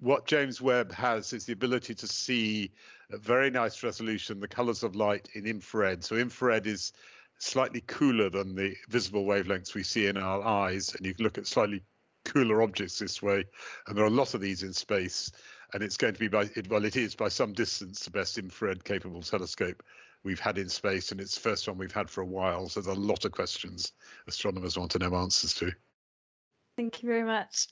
[0.00, 2.72] what James Webb has is the ability to see
[3.10, 6.04] very nice resolution the colors of light in infrared.
[6.04, 6.92] So infrared is
[7.38, 11.38] slightly cooler than the visible wavelengths we see in our eyes, and you can look
[11.38, 11.82] at slightly
[12.24, 13.44] cooler objects this way.
[13.86, 15.30] And there are a lot of these in space,
[15.72, 18.84] and it's going to be by well, it is by some distance the best infrared
[18.84, 19.82] capable telescope
[20.24, 22.68] we've had in space, and it's the first one we've had for a while.
[22.68, 23.92] So there's a lot of questions
[24.26, 25.70] astronomers want to know answers to.
[26.76, 27.68] Thank you very much.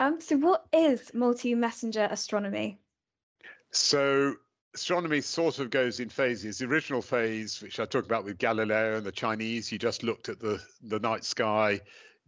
[0.00, 2.78] Um, so, what is multi messenger astronomy?
[3.70, 4.34] So,
[4.74, 6.58] astronomy sort of goes in phases.
[6.58, 10.28] The original phase, which I talked about with Galileo and the Chinese, you just looked
[10.28, 11.80] at the, the night sky,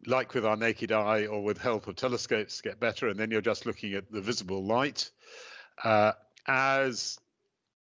[0.07, 3.31] like with our naked eye or with help of telescopes to get better, and then
[3.31, 5.11] you're just looking at the visible light.
[5.85, 6.13] Uh,
[6.47, 7.19] as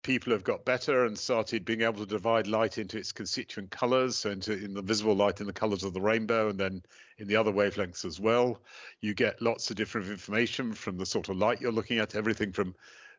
[0.03, 4.17] people have got better and started being able to divide light into its constituent colors,
[4.17, 6.81] so into in the visible light in the colors of the rainbow, and then
[7.17, 8.61] in the other wavelengths as well.
[9.01, 12.51] You get lots of different information from the sort of light you're looking at, everything
[12.51, 12.75] from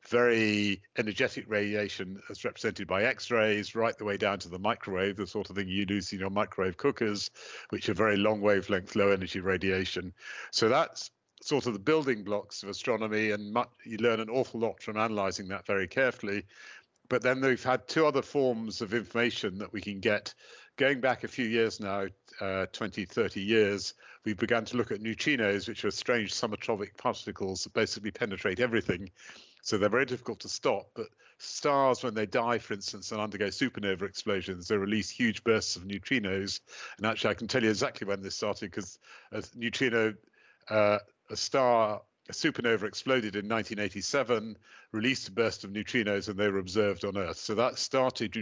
[0.08, 5.26] very energetic radiation as represented by X-rays, right the way down to the microwave, the
[5.26, 7.30] sort of thing you use in your microwave cookers,
[7.70, 10.12] which are very long wavelength, low energy radiation.
[10.50, 14.60] So that's sort of the building blocks of astronomy, and much, you learn an awful
[14.60, 16.44] lot from analyzing that very carefully.
[17.08, 20.32] But then we've had two other forms of information that we can get.
[20.76, 22.06] Going back a few years now,
[22.40, 27.64] uh, 20, 30 years, we began to look at neutrinos, which are strange subatomic particles
[27.64, 29.10] that basically penetrate everything.
[29.62, 30.90] So they're very difficult to stop.
[30.94, 35.74] But stars, when they die, for instance, and undergo supernova explosions, they release huge bursts
[35.76, 36.60] of neutrinos.
[36.96, 39.00] And actually, I can tell you exactly when this started because
[39.32, 40.14] a neutrino
[40.70, 40.98] uh,
[41.32, 44.56] a star, a supernova exploded in 1987,
[44.92, 47.38] released a burst of neutrinos, and they were observed on Earth.
[47.38, 48.36] So that started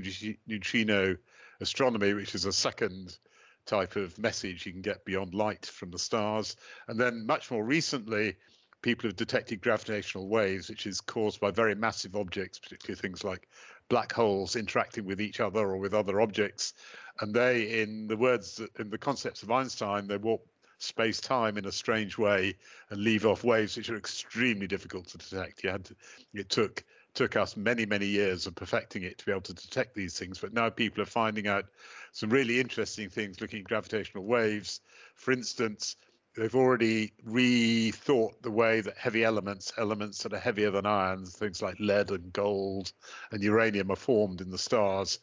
[0.46, 1.16] neutrino
[1.60, 3.16] astronomy, which is a second
[3.64, 6.56] type of message you can get beyond light from the stars.
[6.88, 8.36] And then much more recently,
[8.82, 13.48] people have detected gravitational waves, which is caused by very massive objects, particularly things like
[13.88, 16.74] black holes interacting with each other or with other objects.
[17.20, 20.46] And they, in the words, in the concepts of Einstein, they warp
[20.82, 22.54] space time in a strange way
[22.90, 25.62] and leave off waves which are extremely difficult to detect.
[25.62, 25.96] You had to,
[26.34, 29.94] it took took us many many years of perfecting it to be able to detect
[29.94, 31.66] these things, but now people are finding out
[32.12, 34.80] some really interesting things looking at gravitational waves.
[35.16, 35.96] For instance,
[36.36, 41.60] they've already rethought the way that heavy elements, elements that are heavier than ions, things
[41.60, 42.92] like lead and gold
[43.32, 45.18] and uranium, are formed in the stars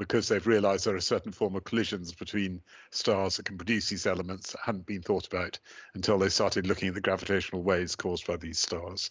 [0.00, 4.06] because they've realized there are certain form of collisions between stars that can produce these
[4.06, 5.58] elements that hadn't been thought about
[5.94, 9.10] until they started looking at the gravitational waves caused by these stars.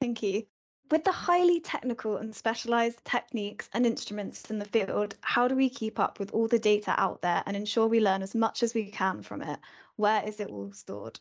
[0.00, 0.44] Thank you.
[0.90, 5.68] With the highly technical and specialized techniques and instruments in the field, how do we
[5.68, 8.72] keep up with all the data out there and ensure we learn as much as
[8.72, 9.58] we can from it?
[9.96, 11.20] Where is it all stored?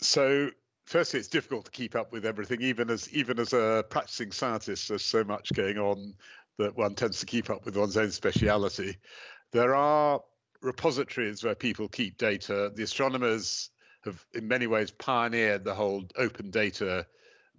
[0.00, 0.48] So
[0.86, 4.88] firstly, it's difficult to keep up with everything, even as even as a practicing scientist.
[4.88, 6.14] There's so much going on
[6.62, 8.96] that one tends to keep up with one's own speciality.
[9.52, 10.20] There are
[10.60, 12.72] repositories where people keep data.
[12.74, 13.70] The astronomers
[14.04, 17.06] have, in many ways, pioneered the whole open data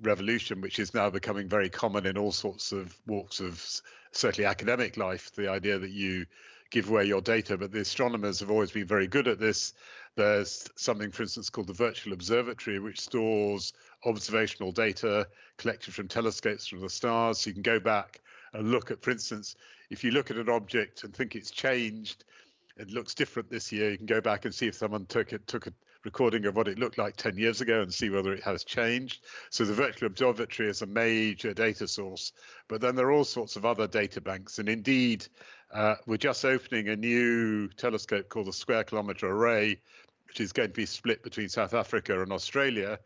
[0.01, 3.63] revolution, which is now becoming very common in all sorts of walks of
[4.11, 5.31] certainly academic life.
[5.35, 6.25] The idea that you
[6.71, 9.73] give away your data, but the astronomers have always been very good at this.
[10.15, 13.73] There's something, for instance, called the Virtual Observatory, which stores
[14.05, 15.27] observational data
[15.57, 17.45] collected from telescopes from the stars.
[17.45, 18.21] You can go back
[18.53, 19.55] and look at, for instance,
[19.89, 22.23] if you look at an object and think it's changed,
[22.77, 23.91] it looks different this year.
[23.91, 25.73] You can go back and see if someone took it took a
[26.03, 29.23] recording of what it looked like 10 years ago and see whether it has changed.
[29.49, 32.33] So the virtual observatory is a major data source,
[32.67, 34.59] but then there are all sorts of other data banks.
[34.59, 35.25] And indeed,
[35.73, 39.79] uh, we're just opening a new telescope called the Square Kilometre Array,
[40.27, 42.99] which is going to be split between South Africa and Australia.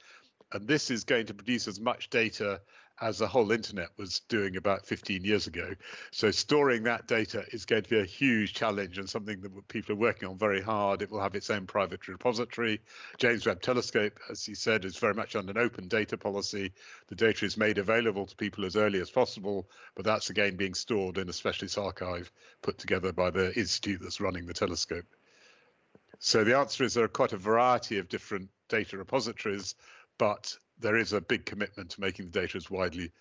[0.53, 2.61] And this is going to produce as much data
[3.01, 5.73] as the whole internet was doing about 15 years ago.
[6.11, 9.93] So storing that data is going to be a huge challenge and something that people
[9.93, 11.01] are working on very hard.
[11.01, 12.81] It will have its own private repository.
[13.17, 16.71] James Webb Telescope, as he said, is very much on an open data policy.
[17.07, 20.73] The data is made available to people as early as possible, but that's again being
[20.73, 22.31] stored in a specialist archive
[22.61, 25.05] put together by the institute that's running the telescope.
[26.19, 29.75] So the answer is there are quite a variety of different data repositories,
[30.17, 33.11] but there is a big commitment to making the data as widely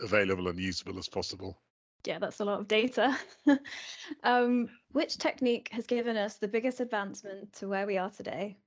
[0.00, 1.58] available and usable as possible.
[2.04, 3.16] Yeah, that's a lot of data.
[4.24, 8.58] um, which technique has given us the biggest advancement to where we are today?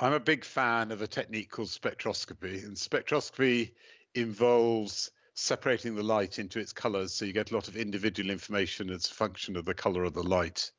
[0.00, 3.72] I'm a big fan of a technique called spectroscopy, and spectroscopy
[4.14, 8.90] involves separating the light into its colors so you get a lot of individual information
[8.90, 10.70] as a function of the color of the light.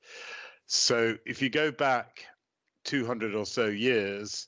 [0.65, 2.25] So if you go back
[2.85, 4.47] 200 or so years,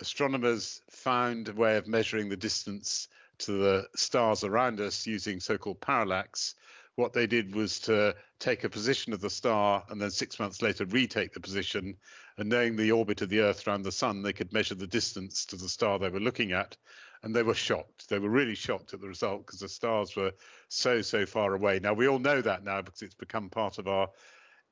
[0.00, 5.80] astronomers found a way of measuring the distance to the stars around us using so-called
[5.80, 6.54] parallax.
[6.96, 10.62] What they did was to take a position of the star and then six months
[10.62, 11.96] later retake the position.
[12.38, 15.44] And knowing the orbit of the Earth around the sun, they could measure the distance
[15.46, 16.76] to the star they were looking at.
[17.22, 18.08] And they were shocked.
[18.08, 20.32] They were really shocked at the result because the stars were
[20.68, 21.80] so, so far away.
[21.80, 24.08] Now, we all know that now because it's become part of our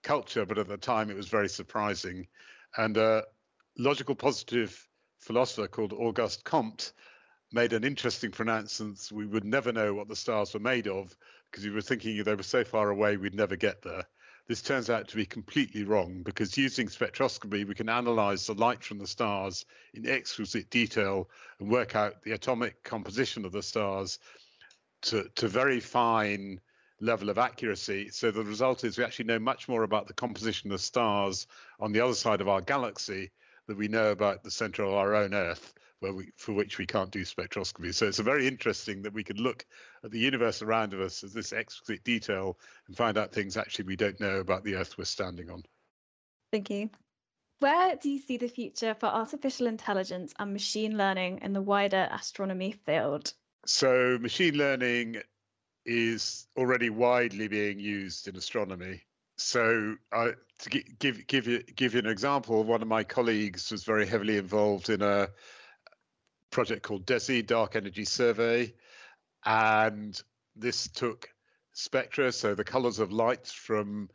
[0.02, 2.26] culture, but at the time it was very surprising.
[2.76, 3.22] And uh,
[3.78, 4.86] logical positive
[5.18, 6.92] philosopher called Auguste Comte
[7.52, 9.08] made an interesting pronouncement.
[9.12, 11.16] We would never know what the stars were made of
[11.50, 14.04] because we were thinking they were so far away we'd never get there.
[14.48, 18.84] This turns out to be completely wrong because using spectroscopy, we can analyze the light
[18.84, 19.64] from the stars
[19.94, 24.20] in exquisite detail and work out the atomic composition of the stars
[25.02, 26.60] to, to very fine
[27.00, 28.08] level of accuracy.
[28.10, 31.46] So the result is we actually know much more about the composition of stars
[31.80, 33.30] on the other side of our galaxy
[33.66, 36.86] that we know about the center of our own Earth, where we for which we
[36.86, 37.94] can't do spectroscopy.
[37.94, 39.64] So it's very interesting that we can look
[40.04, 43.96] at the universe around us as this exquisite detail and find out things actually we
[43.96, 45.62] don't know about the Earth we're standing on.
[46.52, 46.90] Thank you.
[47.60, 52.08] Where do you see the future for artificial intelligence and machine learning in the wider
[52.12, 53.32] astronomy field?
[53.64, 55.22] So machine learning
[55.86, 59.02] is already widely being used in astronomy
[59.36, 63.84] so uh, to give give you give you an example, one of my colleagues was
[63.84, 65.28] very heavily involved in a
[66.50, 68.72] project called DESI, Dark Energy Survey,
[69.44, 70.20] and
[70.54, 71.28] this took
[71.72, 74.08] spectra, so the colors of light from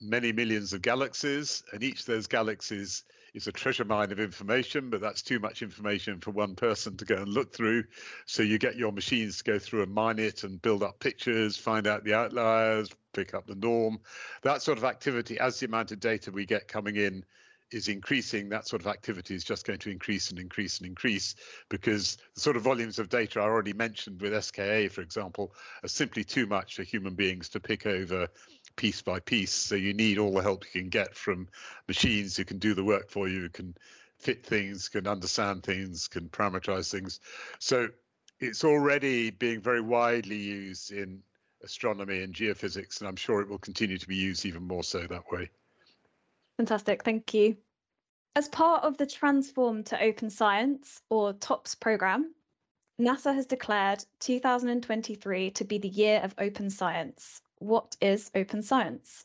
[0.00, 3.04] many millions of galaxies, and each of those galaxies
[3.34, 7.04] is a treasure mine of information, but that's too much information for one person to
[7.04, 7.84] go and look through.
[8.26, 11.56] So you get your machines to go through and mine it and build up pictures,
[11.56, 13.98] find out the outliers, pick up the norm.
[14.42, 17.24] That sort of activity, as the amount of data we get coming in
[17.70, 21.34] is increasing, that sort of activity is just going to increase and increase and increase
[21.68, 25.52] because the sort of volumes of data I already mentioned with SKA, for example,
[25.82, 28.28] are simply too much for human beings to pick over
[28.78, 29.52] piece by piece.
[29.52, 31.48] So you need all the help you can get from
[31.88, 33.76] machines who can do the work for you, can
[34.18, 37.20] fit things, can understand things, can parameterize things.
[37.58, 37.88] So
[38.40, 41.20] it's already being very widely used in
[41.62, 45.00] astronomy and geophysics, and I'm sure it will continue to be used even more so
[45.00, 45.50] that way.
[46.56, 47.56] Fantastic, thank you.
[48.36, 52.32] As part of the Transform to Open Science, or TOPS program,
[53.00, 57.42] NASA has declared 2023 to be the year of open science.
[57.58, 59.24] What is open science?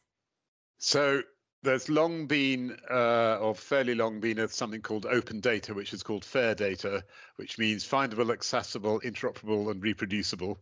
[0.77, 1.21] So
[1.63, 6.25] there's long been, uh, or fairly long been, something called open data, which is called
[6.25, 7.03] fair data,
[7.37, 10.59] which means findable, accessible, interoperable, and reproducible.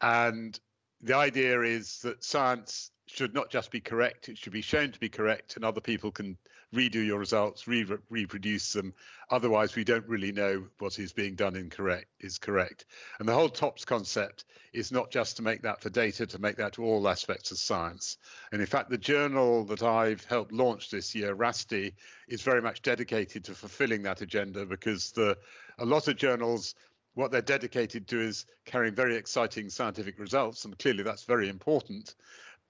[0.00, 0.58] And
[1.02, 5.00] the idea is that science should not just be correct, it should be shown to
[5.00, 6.36] be correct, and other people can
[6.74, 8.94] redo your results, re reproduce them.
[9.30, 12.86] Otherwise, we don't really know what is being done incorrect is correct.
[13.18, 16.56] And the whole TOPS concept is not just to make that for data, to make
[16.56, 18.18] that to all aspects of science.
[18.52, 21.94] And in fact, the journal that I've helped launch this year, RASTI,
[22.28, 25.36] is very much dedicated to fulfilling that agenda because the
[25.78, 26.74] a lot of journals
[27.14, 32.14] what they're dedicated to is carrying very exciting scientific results, and clearly that's very important.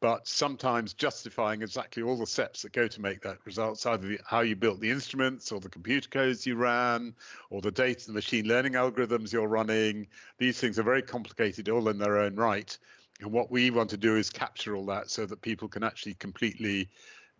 [0.00, 4.18] But sometimes justifying exactly all the steps that go to make that results, either the,
[4.26, 7.14] how you built the instruments or the computer codes you ran
[7.50, 10.06] or the data, the machine learning algorithms you're running.
[10.38, 12.76] These things are very complicated all in their own right.
[13.20, 16.14] And what we want to do is capture all that so that people can actually
[16.14, 16.88] completely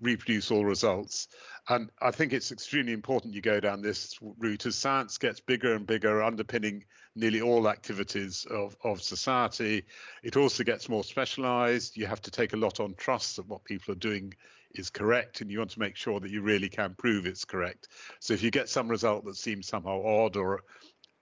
[0.00, 1.28] reproduce all results.
[1.68, 5.74] And I think it's extremely important you go down this route as science gets bigger
[5.74, 6.84] and bigger, underpinning
[7.14, 9.84] nearly all activities of, of society.
[10.22, 11.96] It also gets more specialized.
[11.96, 14.32] You have to take a lot on trust that what people are doing
[14.74, 17.88] is correct, and you want to make sure that you really can prove it's correct.
[18.20, 20.62] So if you get some result that seems somehow odd or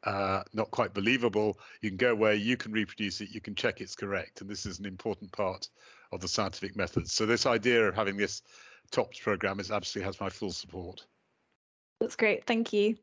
[0.05, 3.81] uh, not quite believable, you can go where you can reproduce it, you can check
[3.81, 4.41] it's correct.
[4.41, 5.68] And this is an important part
[6.12, 7.12] of the scientific methods.
[7.12, 8.43] So this idea of having this
[8.91, 11.05] TOPS program is absolutely has my full support.
[12.01, 12.97] That's great, thank you.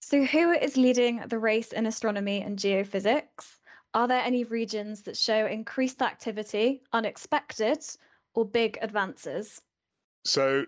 [0.00, 3.56] So who is leading the race in astronomy and geophysics?
[3.92, 7.84] Are there any regions that show increased activity, unexpected,
[8.34, 9.60] or big advances?
[10.24, 10.64] So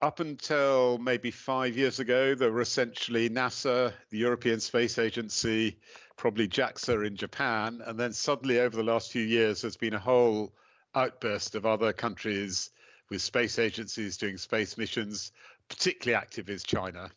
[0.00, 5.78] up until maybe five years ago, there were essentially NASA, the European Space Agency,
[6.16, 9.98] probably JAXA in Japan, and then suddenly over the last few years, there's been a
[9.98, 10.54] whole
[10.94, 12.70] outburst of other countries
[13.12, 15.32] with space agencies doing space missions.
[15.68, 17.10] Particularly active is China,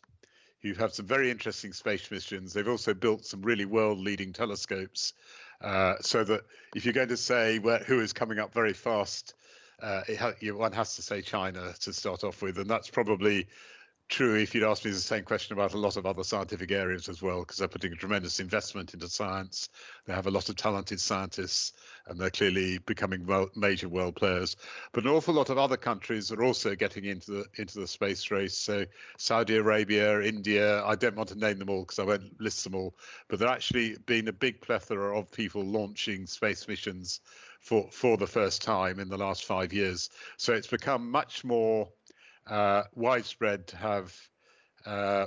[0.60, 2.52] who have some very interesting space missions.
[2.52, 5.14] They've also built some really world-leading telescopes,
[5.62, 6.42] uh, so that
[6.74, 9.34] if you're going to say where, who is coming up very fast,
[9.82, 13.46] uh, ha one has to say China to start off with, and that's probably
[14.08, 17.08] true if you'd asked me the same question about a lot of other scientific areas
[17.08, 19.68] as well, because they're putting a tremendous investment into science.
[20.06, 21.72] They have a lot of talented scientists,
[22.06, 23.26] and they're clearly becoming
[23.56, 24.56] major world players.
[24.92, 28.30] But an awful lot of other countries are also getting into the into the space
[28.30, 28.56] race.
[28.56, 28.84] So
[29.18, 30.84] Saudi Arabia, India.
[30.84, 32.94] I don't want to name them all because I won't list them all.
[33.28, 37.20] But there actually been a big plethora of people launching space missions
[37.60, 40.10] for for the first time in the last five years.
[40.36, 41.88] So it's become much more
[42.94, 44.14] widespread to have
[44.84, 45.26] uh,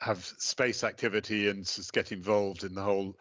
[0.00, 3.16] have space activity and get involved in the whole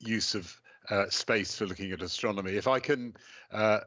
[0.00, 0.60] use of
[0.90, 2.52] uh, space for looking at astronomy.
[2.52, 3.14] If I can,
[3.52, 3.80] uh,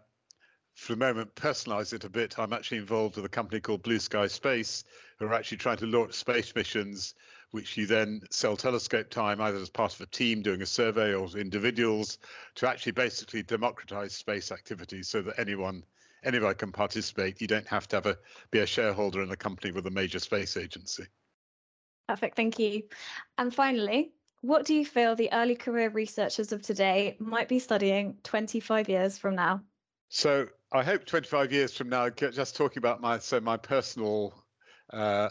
[0.73, 3.99] for the moment, personalize it a bit, I'm actually involved with a company called Blue
[3.99, 4.85] Skies Space,
[5.17, 7.15] who are actually trying to launch space missions,
[7.51, 11.13] which you then sell telescope time either as part of a team doing a survey
[11.13, 12.19] or individuals
[12.55, 15.83] to actually basically democratize space activity so that anyone
[16.23, 17.41] anybody can participate.
[17.41, 18.17] You don't have to have a
[18.51, 21.05] be a shareholder in a company with a major space agency.
[22.07, 22.83] Perfect, thank you.
[23.37, 28.17] And finally, what do you feel the early career researchers of today might be studying
[28.23, 29.61] 25 years from now?
[30.09, 34.33] So I hope 25 years from now, just talking about my so my personal
[34.91, 35.29] uh,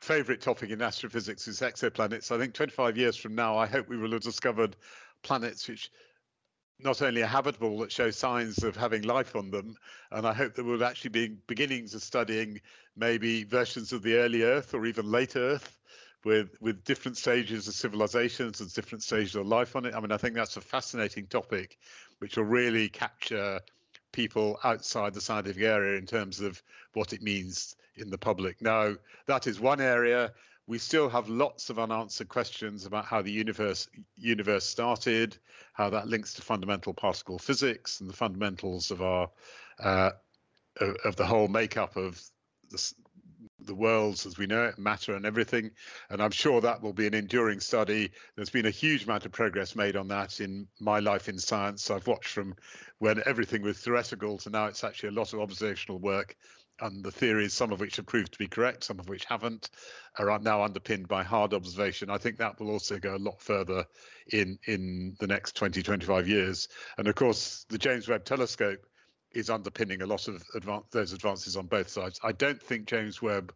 [0.00, 2.30] favorite topic in astrophysics is exoplanets.
[2.30, 4.76] I think 25 years from now, I hope we will have discovered
[5.22, 5.90] planets which
[6.84, 9.76] not only are habitable that show signs of having life on them,
[10.10, 12.60] and I hope that we'll actually be beginnings of studying
[12.96, 15.78] maybe versions of the early Earth or even late Earth
[16.24, 19.94] with with different stages of civilizations and different stages of life on it.
[19.94, 21.78] I mean, I think that's a fascinating topic,
[22.18, 23.60] which will really capture
[24.12, 26.62] people outside the scientific area in terms of
[26.92, 28.60] what it means in the public.
[28.60, 28.94] Now,
[29.26, 30.32] that is one area
[30.66, 35.36] we still have lots of unanswered questions about how the universe universe started,
[35.72, 39.30] how that links to fundamental particle physics and the fundamentals of our
[39.80, 40.10] uh,
[41.04, 42.22] of the whole makeup of
[42.70, 42.94] the,
[43.60, 45.70] the worlds as we know it, matter and everything.
[46.10, 48.10] And I'm sure that will be an enduring study.
[48.36, 51.90] There's been a huge amount of progress made on that in my life in science.
[51.90, 52.54] I've watched from
[52.98, 56.36] when everything was theoretical to now it's actually a lot of observational work
[56.80, 59.70] and the theories, some of which have proved to be correct, some of which haven't,
[60.18, 62.10] are now underpinned by hard observation.
[62.10, 63.84] I think that will also go a lot further
[64.32, 66.68] in in the next 20, 25 years.
[66.98, 68.86] And of course, the James Webb Telescope
[69.32, 72.20] is underpinning a lot of advan those advances on both sides.
[72.22, 73.54] I don't think James Webb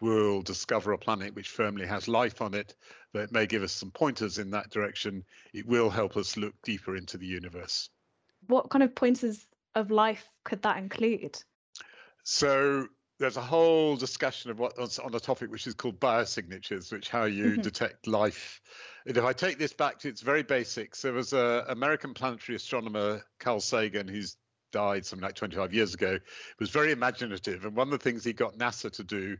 [0.00, 2.76] will discover a planet which firmly has life on it
[3.12, 5.24] but it may give us some pointers in that direction.
[5.52, 7.88] It will help us look deeper into the universe.
[8.46, 11.42] What kind of pointers of life could that include?
[12.24, 12.86] So
[13.18, 17.24] there's a whole discussion of what on a topic which is called biosignatures, which how
[17.24, 17.62] you mm-hmm.
[17.62, 18.60] detect life.
[19.06, 22.56] And if I take this back to its very basics, there was a American planetary
[22.56, 24.36] astronomer Carl Sagan who's
[24.70, 26.18] died something like 25 years ago.
[26.60, 29.36] Was very imaginative, and one of the things he got NASA to do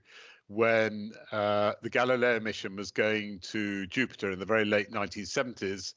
[0.48, 5.92] when uh, the Galileo mission was going to Jupiter in the very late 1970s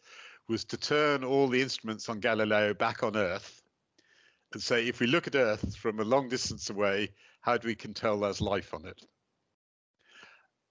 [0.50, 3.61] was to turn all the instruments on Galileo back on Earth
[4.54, 7.10] and say, if we look at Earth from a long distance away,
[7.42, 9.02] how do we can tell there's life on it?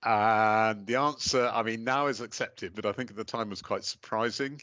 [0.03, 3.63] And the answer, I mean, now is accepted, but I think at the time was
[3.63, 4.61] quite surprising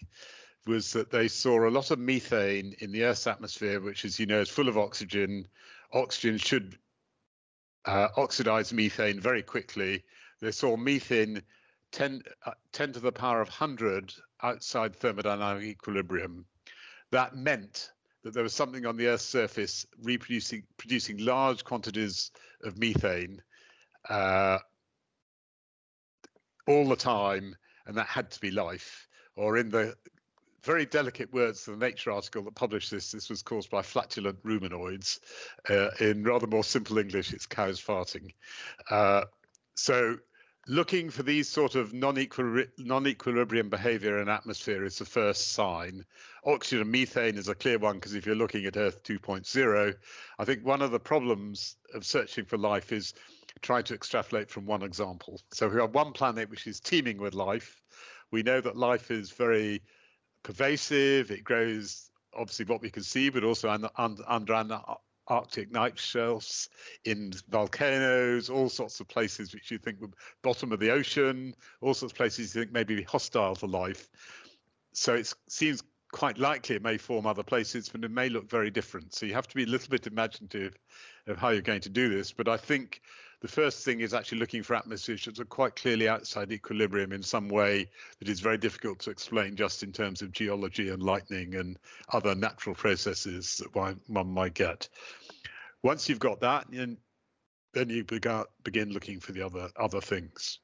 [0.68, 4.26] was that they saw a lot of methane in the Earth's atmosphere, which, as you
[4.26, 5.48] know, is full of oxygen.
[5.94, 6.78] Oxygen should
[7.86, 10.04] uh, oxidize methane very quickly.
[10.42, 11.42] They saw methane
[11.94, 14.14] 10, uh, 10 to the power of 100
[14.44, 16.46] outside thermodynamic equilibrium.
[17.12, 17.92] That meant
[18.28, 23.42] that there was something on the Earth's surface reproducing producing large quantities of methane
[24.10, 24.58] uh,
[26.68, 27.56] all the time,
[27.86, 29.08] and that had to be life.
[29.38, 29.96] Or in the
[30.62, 34.44] very delicate words of the Nature article that published this, this was caused by flatulent
[34.44, 35.20] ruminoids.
[35.70, 38.34] Uh, in rather more simple English, it's cows farting.
[38.90, 39.24] Uh,
[39.76, 40.18] so
[40.68, 46.06] looking for these sort of non-equilibrium behavior in atmosphere is the first sign.
[46.46, 49.96] Oxygen and methane is a clear one because if you're looking at Earth 2.0,
[50.40, 53.14] I think one of the problems of searching for life is
[53.62, 55.42] trying to extrapolate from one example.
[55.52, 57.82] So we have one planet which is teeming with life.
[58.32, 59.82] We know that life is very
[60.44, 61.32] pervasive.
[61.32, 64.82] It grows obviously what we can see, but also under, under, under
[65.28, 66.70] Arctic night shelves,
[67.04, 71.94] in volcanoes, all sorts of places which you think would bottom of the ocean, all
[71.94, 74.10] sorts of places you think may be hostile to life.
[74.94, 78.72] So it seems quite likely it may form other places, but it may look very
[78.72, 79.14] different.
[79.14, 80.78] So you have to be a little bit imaginative
[81.28, 82.32] of how you're going to do this.
[82.32, 83.02] But I think
[83.42, 87.22] the first thing is actually looking for atmospheres that are quite clearly outside equilibrium in
[87.22, 87.88] some way
[88.20, 91.78] that is very difficult to explain just in terms of geology and lightning and
[92.14, 94.90] other natural processes that one, might get.
[95.84, 96.98] Once you've got that, then,
[97.74, 100.60] then you begin looking for the other other things.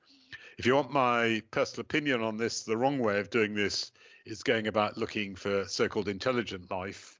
[0.57, 3.91] If you want my personal opinion on this, the wrong way of doing this
[4.25, 7.19] is going about looking for so-called intelligent life,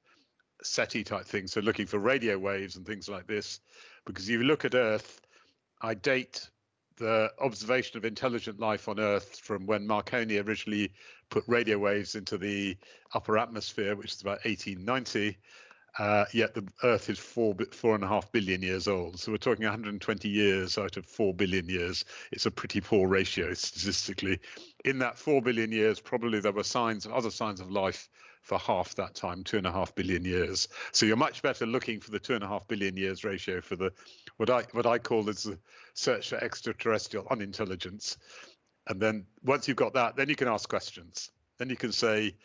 [0.64, 3.60] SETI type things, so looking for radio waves and things like this.
[4.06, 5.22] Because if you look at Earth,
[5.84, 6.50] I date
[6.96, 10.94] the observation of intelligent life on Earth from when Marconi originally
[11.30, 12.78] put radio waves into the
[13.14, 15.38] upper atmosphere, which is about 1890.
[16.00, 19.20] Uh, yet the Earth is four four and a half billion years old.
[19.20, 22.06] So we're talking 120 years out of four billion years.
[22.32, 24.40] It's a pretty poor ratio statistically.
[24.86, 28.10] In that four billion years, probably there were signs, other signs of life
[28.44, 30.68] for half that time, two and a half billion years.
[30.92, 33.76] So you're much better looking for the two and a half billion years ratio for
[33.76, 33.92] the
[34.38, 35.58] what I what I call is the
[35.96, 38.18] search for extraterrestrial unintelligence.
[38.88, 41.32] And then once you've got that, then you can ask questions.
[41.58, 42.36] Then you can say,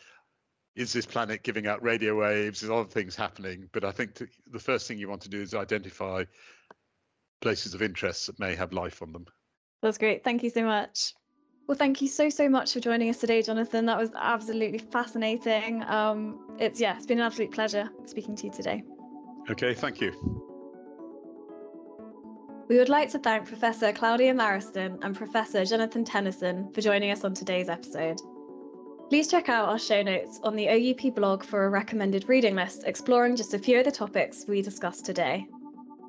[0.75, 2.63] is this planet giving out radio waves?
[2.63, 3.67] Is other things happening?
[3.73, 4.15] But I think
[4.49, 6.23] the first thing you want to do is identify
[7.41, 9.25] places of interest that may have life on them.
[9.81, 10.23] That's great.
[10.23, 11.13] Thank you so much.
[11.69, 13.85] Well, thank you so so much for joining us today, Jonathan.
[13.85, 15.83] That was absolutely fascinating.
[15.83, 18.81] Um, it's yeah, it's been an absolute pleasure speaking to you today.
[19.51, 20.11] Okay, thank you.
[22.69, 27.23] We would like to thank Professor Claudia Maraston and Professor Jonathan Tennyson for joining us
[27.23, 28.19] on today's episode.
[29.09, 32.85] Please check out our show notes on the OUP blog for a recommended reading list
[32.87, 35.45] exploring just a few of the topics we discussed today.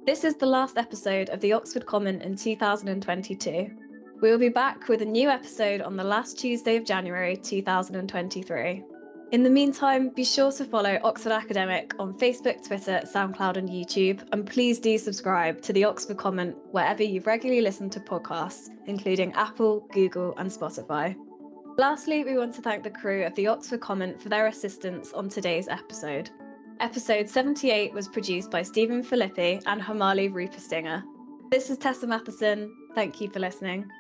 [0.07, 3.80] This is the last episode of the Oxford Comment in 2022.
[4.21, 8.85] We will be back with a new episode on the last Tuesday of January 2023.
[9.33, 14.21] In the meantime, be sure to follow Oxford Academic on Facebook, Twitter, SoundCloud, and YouTube,
[14.33, 19.33] and please do subscribe to the Oxford Comment wherever you regularly listen to podcasts, including
[19.33, 21.17] Apple, Google, and Spotify.
[21.79, 25.31] Lastly, we want to thank the crew of the Oxford Comment for their assistance on
[25.31, 26.29] today's episode.
[26.81, 31.03] Episode 78 was produced by Stephen Filippi and Hamali Ruperstinger.
[31.51, 32.71] This is Tessa Matheson.
[32.95, 33.91] Thank you for listening.